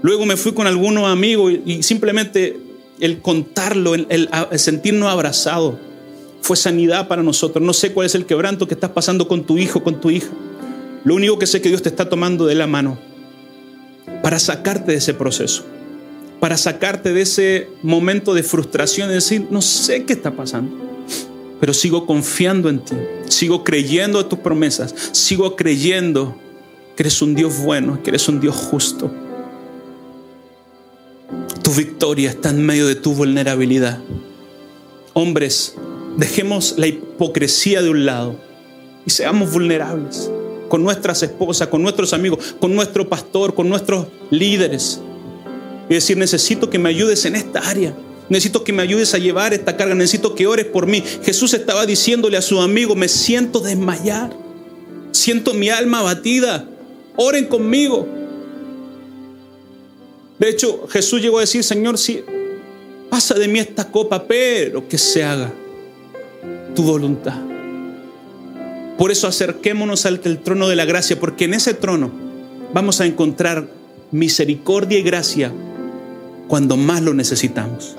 Luego 0.00 0.24
me 0.24 0.38
fui 0.38 0.52
con 0.52 0.66
algunos 0.66 1.06
amigos 1.06 1.52
y, 1.66 1.82
simplemente 1.82 2.56
el 2.98 3.20
contarlo, 3.20 3.94
el, 3.94 4.06
el 4.08 4.58
sentirnos 4.58 5.10
abrazados, 5.10 5.74
fue 6.40 6.56
sanidad 6.56 7.08
para 7.08 7.22
nosotros. 7.22 7.62
No 7.62 7.74
sé 7.74 7.92
cuál 7.92 8.06
es 8.06 8.14
el 8.14 8.24
quebranto 8.24 8.66
que 8.66 8.74
estás 8.74 8.90
pasando 8.92 9.28
con 9.28 9.44
tu 9.44 9.58
hijo, 9.58 9.84
con 9.84 10.00
tu 10.00 10.10
hija. 10.10 10.30
Lo 11.04 11.14
único 11.14 11.38
que 11.38 11.46
sé 11.46 11.58
es 11.58 11.62
que 11.62 11.68
Dios 11.68 11.82
te 11.82 11.90
está 11.90 12.08
tomando 12.08 12.46
de 12.46 12.54
la 12.54 12.66
mano 12.66 12.98
para 14.22 14.38
sacarte 14.38 14.92
de 14.92 14.98
ese 14.98 15.12
proceso 15.12 15.66
para 16.40 16.56
sacarte 16.56 17.12
de 17.12 17.22
ese 17.22 17.68
momento 17.82 18.34
de 18.34 18.42
frustración 18.42 19.10
y 19.10 19.14
decir, 19.14 19.46
no 19.50 19.62
sé 19.62 20.04
qué 20.04 20.12
está 20.12 20.30
pasando. 20.32 20.86
pero 21.60 21.74
sigo 21.74 22.06
confiando 22.06 22.68
en 22.68 22.78
ti, 22.78 22.94
sigo 23.28 23.64
creyendo 23.64 24.20
en 24.20 24.28
tus 24.28 24.38
promesas, 24.38 24.94
sigo 25.10 25.56
creyendo 25.56 26.36
que 26.96 27.02
eres 27.02 27.20
un 27.20 27.34
Dios 27.34 27.58
bueno, 27.58 28.00
que 28.02 28.10
eres 28.10 28.28
un 28.28 28.40
Dios 28.40 28.54
justo. 28.54 29.10
Tu 31.62 31.72
victoria 31.72 32.30
está 32.30 32.50
en 32.50 32.64
medio 32.64 32.86
de 32.86 32.94
tu 32.94 33.12
vulnerabilidad. 33.12 34.00
Hombres, 35.14 35.74
dejemos 36.16 36.74
la 36.78 36.86
hipocresía 36.86 37.82
de 37.82 37.90
un 37.90 38.06
lado 38.06 38.36
y 39.04 39.10
seamos 39.10 39.52
vulnerables 39.52 40.30
con 40.68 40.82
nuestras 40.82 41.22
esposas, 41.22 41.68
con 41.68 41.82
nuestros 41.82 42.12
amigos, 42.12 42.54
con 42.60 42.74
nuestro 42.74 43.08
pastor, 43.08 43.54
con 43.54 43.68
nuestros 43.68 44.06
líderes. 44.30 45.00
Y 45.88 45.94
decir, 45.94 46.16
necesito 46.16 46.68
que 46.70 46.78
me 46.78 46.88
ayudes 46.88 47.24
en 47.24 47.36
esta 47.36 47.60
área. 47.60 47.94
Necesito 48.28 48.62
que 48.62 48.72
me 48.72 48.82
ayudes 48.82 49.14
a 49.14 49.18
llevar 49.18 49.54
esta 49.54 49.76
carga. 49.76 49.94
Necesito 49.94 50.34
que 50.34 50.46
ores 50.46 50.66
por 50.66 50.86
mí. 50.86 51.02
Jesús 51.22 51.54
estaba 51.54 51.86
diciéndole 51.86 52.36
a 52.36 52.42
su 52.42 52.60
amigo, 52.60 52.94
me 52.94 53.08
siento 53.08 53.60
desmayar. 53.60 54.36
Siento 55.12 55.54
mi 55.54 55.70
alma 55.70 56.00
abatida. 56.00 56.68
Oren 57.16 57.46
conmigo. 57.46 58.06
De 60.38 60.50
hecho, 60.50 60.86
Jesús 60.88 61.20
llegó 61.20 61.38
a 61.38 61.42
decir, 61.42 61.64
Señor, 61.64 61.98
si 61.98 62.22
pasa 63.10 63.34
de 63.34 63.48
mí 63.48 63.58
esta 63.58 63.90
copa, 63.90 64.24
pero 64.28 64.88
que 64.88 64.98
se 64.98 65.24
haga 65.24 65.52
tu 66.74 66.82
voluntad. 66.82 67.40
Por 68.98 69.10
eso 69.10 69.26
acerquémonos 69.26 70.06
al 70.06 70.20
trono 70.20 70.68
de 70.68 70.76
la 70.76 70.84
gracia, 70.84 71.18
porque 71.18 71.46
en 71.46 71.54
ese 71.54 71.74
trono 71.74 72.10
vamos 72.72 73.00
a 73.00 73.06
encontrar 73.06 73.68
misericordia 74.10 74.98
y 74.98 75.02
gracia 75.02 75.52
cuando 76.48 76.76
más 76.76 77.02
lo 77.02 77.14
necesitamos. 77.14 77.94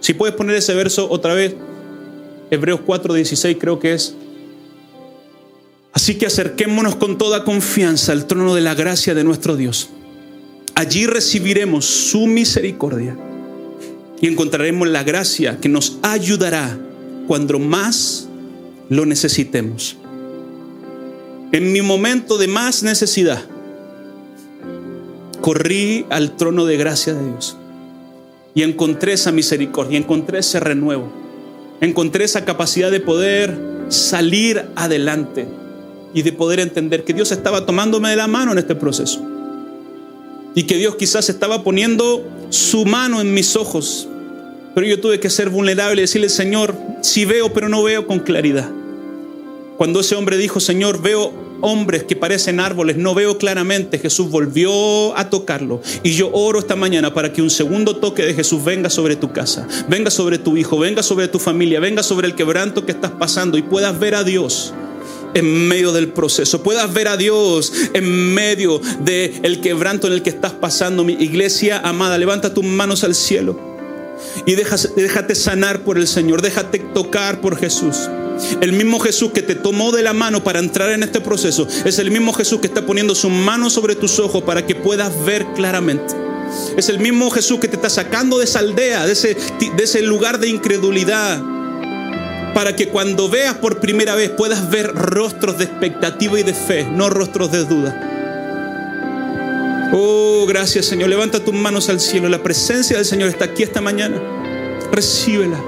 Si 0.00 0.14
puedes 0.14 0.34
poner 0.34 0.56
ese 0.56 0.74
verso 0.74 1.10
otra 1.10 1.34
vez, 1.34 1.54
Hebreos 2.50 2.80
4:16 2.86 3.58
creo 3.58 3.78
que 3.78 3.92
es. 3.92 4.14
Así 5.92 6.14
que 6.14 6.26
acerquémonos 6.26 6.96
con 6.96 7.18
toda 7.18 7.44
confianza 7.44 8.12
al 8.12 8.26
trono 8.26 8.54
de 8.54 8.60
la 8.60 8.74
gracia 8.74 9.14
de 9.14 9.24
nuestro 9.24 9.56
Dios. 9.56 9.90
Allí 10.74 11.06
recibiremos 11.06 11.84
su 11.84 12.26
misericordia 12.26 13.18
y 14.20 14.28
encontraremos 14.28 14.88
la 14.88 15.02
gracia 15.02 15.58
que 15.60 15.68
nos 15.68 15.98
ayudará 16.02 16.78
cuando 17.26 17.58
más 17.58 18.28
lo 18.88 19.04
necesitemos. 19.04 19.96
En 21.52 21.72
mi 21.72 21.82
momento 21.82 22.38
de 22.38 22.46
más 22.46 22.82
necesidad, 22.82 23.42
corrí 25.40 26.06
al 26.08 26.36
trono 26.36 26.64
de 26.64 26.76
gracia 26.76 27.12
de 27.12 27.26
Dios 27.26 27.56
y 28.54 28.62
encontré 28.62 29.12
esa 29.12 29.32
misericordia, 29.32 29.98
encontré 29.98 30.40
ese 30.40 30.60
renuevo, 30.60 31.10
encontré 31.80 32.24
esa 32.24 32.44
capacidad 32.44 32.90
de 32.90 33.00
poder 33.00 33.56
salir 33.88 34.64
adelante 34.76 35.46
y 36.14 36.22
de 36.22 36.32
poder 36.32 36.60
entender 36.60 37.04
que 37.04 37.12
Dios 37.12 37.32
estaba 37.32 37.66
tomándome 37.66 38.10
de 38.10 38.16
la 38.16 38.26
mano 38.26 38.52
en 38.52 38.58
este 38.58 38.74
proceso 38.74 39.24
y 40.54 40.64
que 40.64 40.76
Dios 40.76 40.96
quizás 40.96 41.28
estaba 41.28 41.62
poniendo 41.62 42.26
su 42.50 42.84
mano 42.84 43.20
en 43.20 43.32
mis 43.32 43.54
ojos, 43.56 44.08
pero 44.74 44.86
yo 44.86 45.00
tuve 45.00 45.20
que 45.20 45.30
ser 45.30 45.48
vulnerable 45.48 46.00
y 46.00 46.02
decirle, 46.02 46.28
Señor, 46.28 46.74
si 47.02 47.24
veo, 47.24 47.52
pero 47.52 47.68
no 47.68 47.82
veo 47.82 48.06
con 48.06 48.18
claridad. 48.20 48.68
Cuando 49.76 50.00
ese 50.00 50.16
hombre 50.16 50.36
dijo, 50.36 50.60
Señor, 50.60 51.00
veo 51.00 51.32
hombres 51.60 52.04
que 52.04 52.16
parecen 52.16 52.60
árboles, 52.60 52.96
no 52.96 53.14
veo 53.14 53.38
claramente, 53.38 53.98
Jesús 53.98 54.30
volvió 54.30 55.16
a 55.16 55.30
tocarlo. 55.30 55.80
Y 56.02 56.12
yo 56.12 56.30
oro 56.32 56.58
esta 56.58 56.76
mañana 56.76 57.14
para 57.14 57.32
que 57.32 57.42
un 57.42 57.50
segundo 57.50 57.96
toque 57.96 58.24
de 58.24 58.34
Jesús 58.34 58.64
venga 58.64 58.90
sobre 58.90 59.16
tu 59.16 59.32
casa, 59.32 59.66
venga 59.88 60.10
sobre 60.10 60.38
tu 60.38 60.56
hijo, 60.56 60.78
venga 60.78 61.02
sobre 61.02 61.28
tu 61.28 61.38
familia, 61.38 61.80
venga 61.80 62.02
sobre 62.02 62.26
el 62.26 62.34
quebranto 62.34 62.84
que 62.86 62.92
estás 62.92 63.12
pasando 63.12 63.58
y 63.58 63.62
puedas 63.62 63.98
ver 63.98 64.14
a 64.14 64.24
Dios 64.24 64.72
en 65.34 65.68
medio 65.68 65.92
del 65.92 66.08
proceso, 66.08 66.62
puedas 66.62 66.92
ver 66.92 67.08
a 67.08 67.16
Dios 67.16 67.72
en 67.94 68.34
medio 68.34 68.80
del 69.00 69.40
el 69.42 69.60
quebranto 69.60 70.06
en 70.06 70.14
el 70.14 70.22
que 70.22 70.30
estás 70.30 70.52
pasando. 70.52 71.04
Mi 71.04 71.14
iglesia 71.14 71.78
amada, 71.78 72.18
levanta 72.18 72.52
tus 72.52 72.64
manos 72.64 73.04
al 73.04 73.14
cielo 73.14 73.69
y 74.46 74.54
déjate 74.54 75.34
sanar 75.34 75.80
por 75.84 75.98
el 75.98 76.06
Señor, 76.06 76.42
déjate 76.42 76.78
tocar 76.78 77.40
por 77.40 77.56
Jesús. 77.56 78.08
El 78.60 78.72
mismo 78.72 78.98
Jesús 79.00 79.32
que 79.32 79.42
te 79.42 79.54
tomó 79.54 79.92
de 79.92 80.02
la 80.02 80.12
mano 80.12 80.42
para 80.42 80.58
entrar 80.58 80.90
en 80.90 81.02
este 81.02 81.20
proceso 81.20 81.66
es 81.84 81.98
el 81.98 82.10
mismo 82.10 82.32
Jesús 82.32 82.60
que 82.60 82.66
está 82.66 82.86
poniendo 82.86 83.14
su 83.14 83.28
mano 83.28 83.70
sobre 83.70 83.96
tus 83.96 84.18
ojos 84.18 84.42
para 84.42 84.66
que 84.66 84.74
puedas 84.74 85.12
ver 85.24 85.46
claramente. 85.54 86.14
Es 86.76 86.88
el 86.88 86.98
mismo 86.98 87.30
Jesús 87.30 87.60
que 87.60 87.68
te 87.68 87.76
está 87.76 87.90
sacando 87.90 88.38
de 88.38 88.44
esa 88.44 88.58
aldea, 88.58 89.06
de 89.06 89.12
ese, 89.12 89.34
de 89.34 89.84
ese 89.84 90.02
lugar 90.02 90.40
de 90.40 90.48
incredulidad, 90.48 91.40
para 92.54 92.74
que 92.74 92.88
cuando 92.88 93.28
veas 93.28 93.54
por 93.54 93.78
primera 93.78 94.14
vez 94.14 94.30
puedas 94.30 94.68
ver 94.70 94.86
rostros 94.94 95.58
de 95.58 95.64
expectativa 95.64 96.40
y 96.40 96.42
de 96.42 96.54
fe, 96.54 96.84
no 96.84 97.08
rostros 97.08 97.52
de 97.52 97.64
duda. 97.64 98.19
Oh, 99.92 100.46
gracias 100.46 100.86
Señor. 100.86 101.08
Levanta 101.10 101.44
tus 101.44 101.54
manos 101.54 101.88
al 101.88 102.00
cielo. 102.00 102.28
La 102.28 102.42
presencia 102.42 102.96
del 102.96 103.04
Señor 103.04 103.28
está 103.28 103.46
aquí 103.46 103.62
esta 103.62 103.80
mañana. 103.80 104.20
Recíbela. 104.92 105.58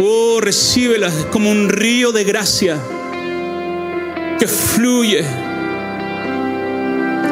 Oh, 0.00 0.40
recíbela 0.40 1.10
como 1.30 1.50
un 1.50 1.68
río 1.68 2.12
de 2.12 2.24
gracia 2.24 2.78
que 4.38 4.46
fluye. 4.46 5.24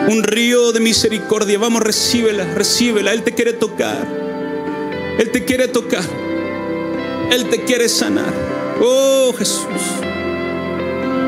Un 0.08 0.22
río 0.22 0.72
de 0.72 0.80
misericordia. 0.80 1.58
Vamos, 1.58 1.82
recíbela, 1.82 2.44
recíbela. 2.54 3.12
Él 3.12 3.22
te 3.22 3.32
quiere 3.32 3.52
tocar. 3.52 4.06
Él 5.18 5.30
te 5.30 5.44
quiere 5.44 5.68
tocar. 5.68 6.04
Él 7.30 7.48
te 7.50 7.64
quiere 7.64 7.88
sanar. 7.88 8.32
Oh, 8.82 9.34
Jesús. 9.36 9.66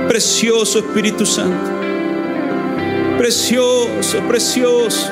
Precioso 0.09 0.79
Espíritu 0.79 1.27
Santo. 1.27 1.82
Precioso, 3.23 4.19
precioso. 4.27 5.07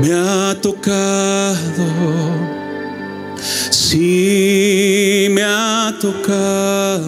me 0.00 0.12
ha 0.12 0.56
tocado, 0.60 1.86
sí 3.70 5.28
me 5.30 5.44
ha 5.44 5.94
tocado. 6.00 7.04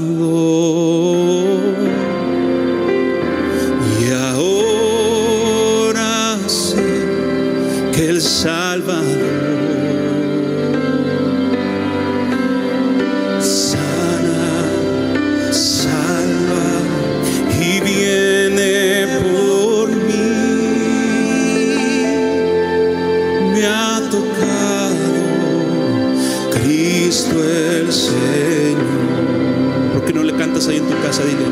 Ahí 30.68 30.78
en 30.78 30.86
tu 30.86 31.02
casa, 31.02 31.22
dile, 31.24 31.46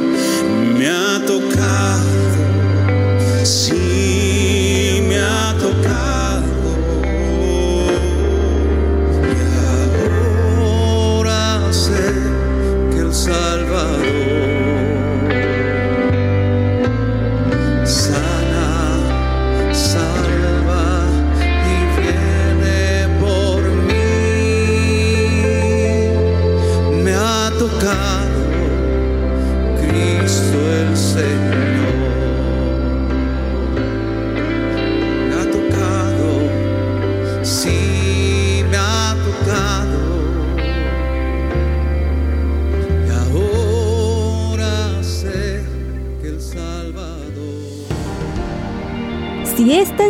me 0.78 0.88
ha 0.88 1.20
tocado, 1.26 2.08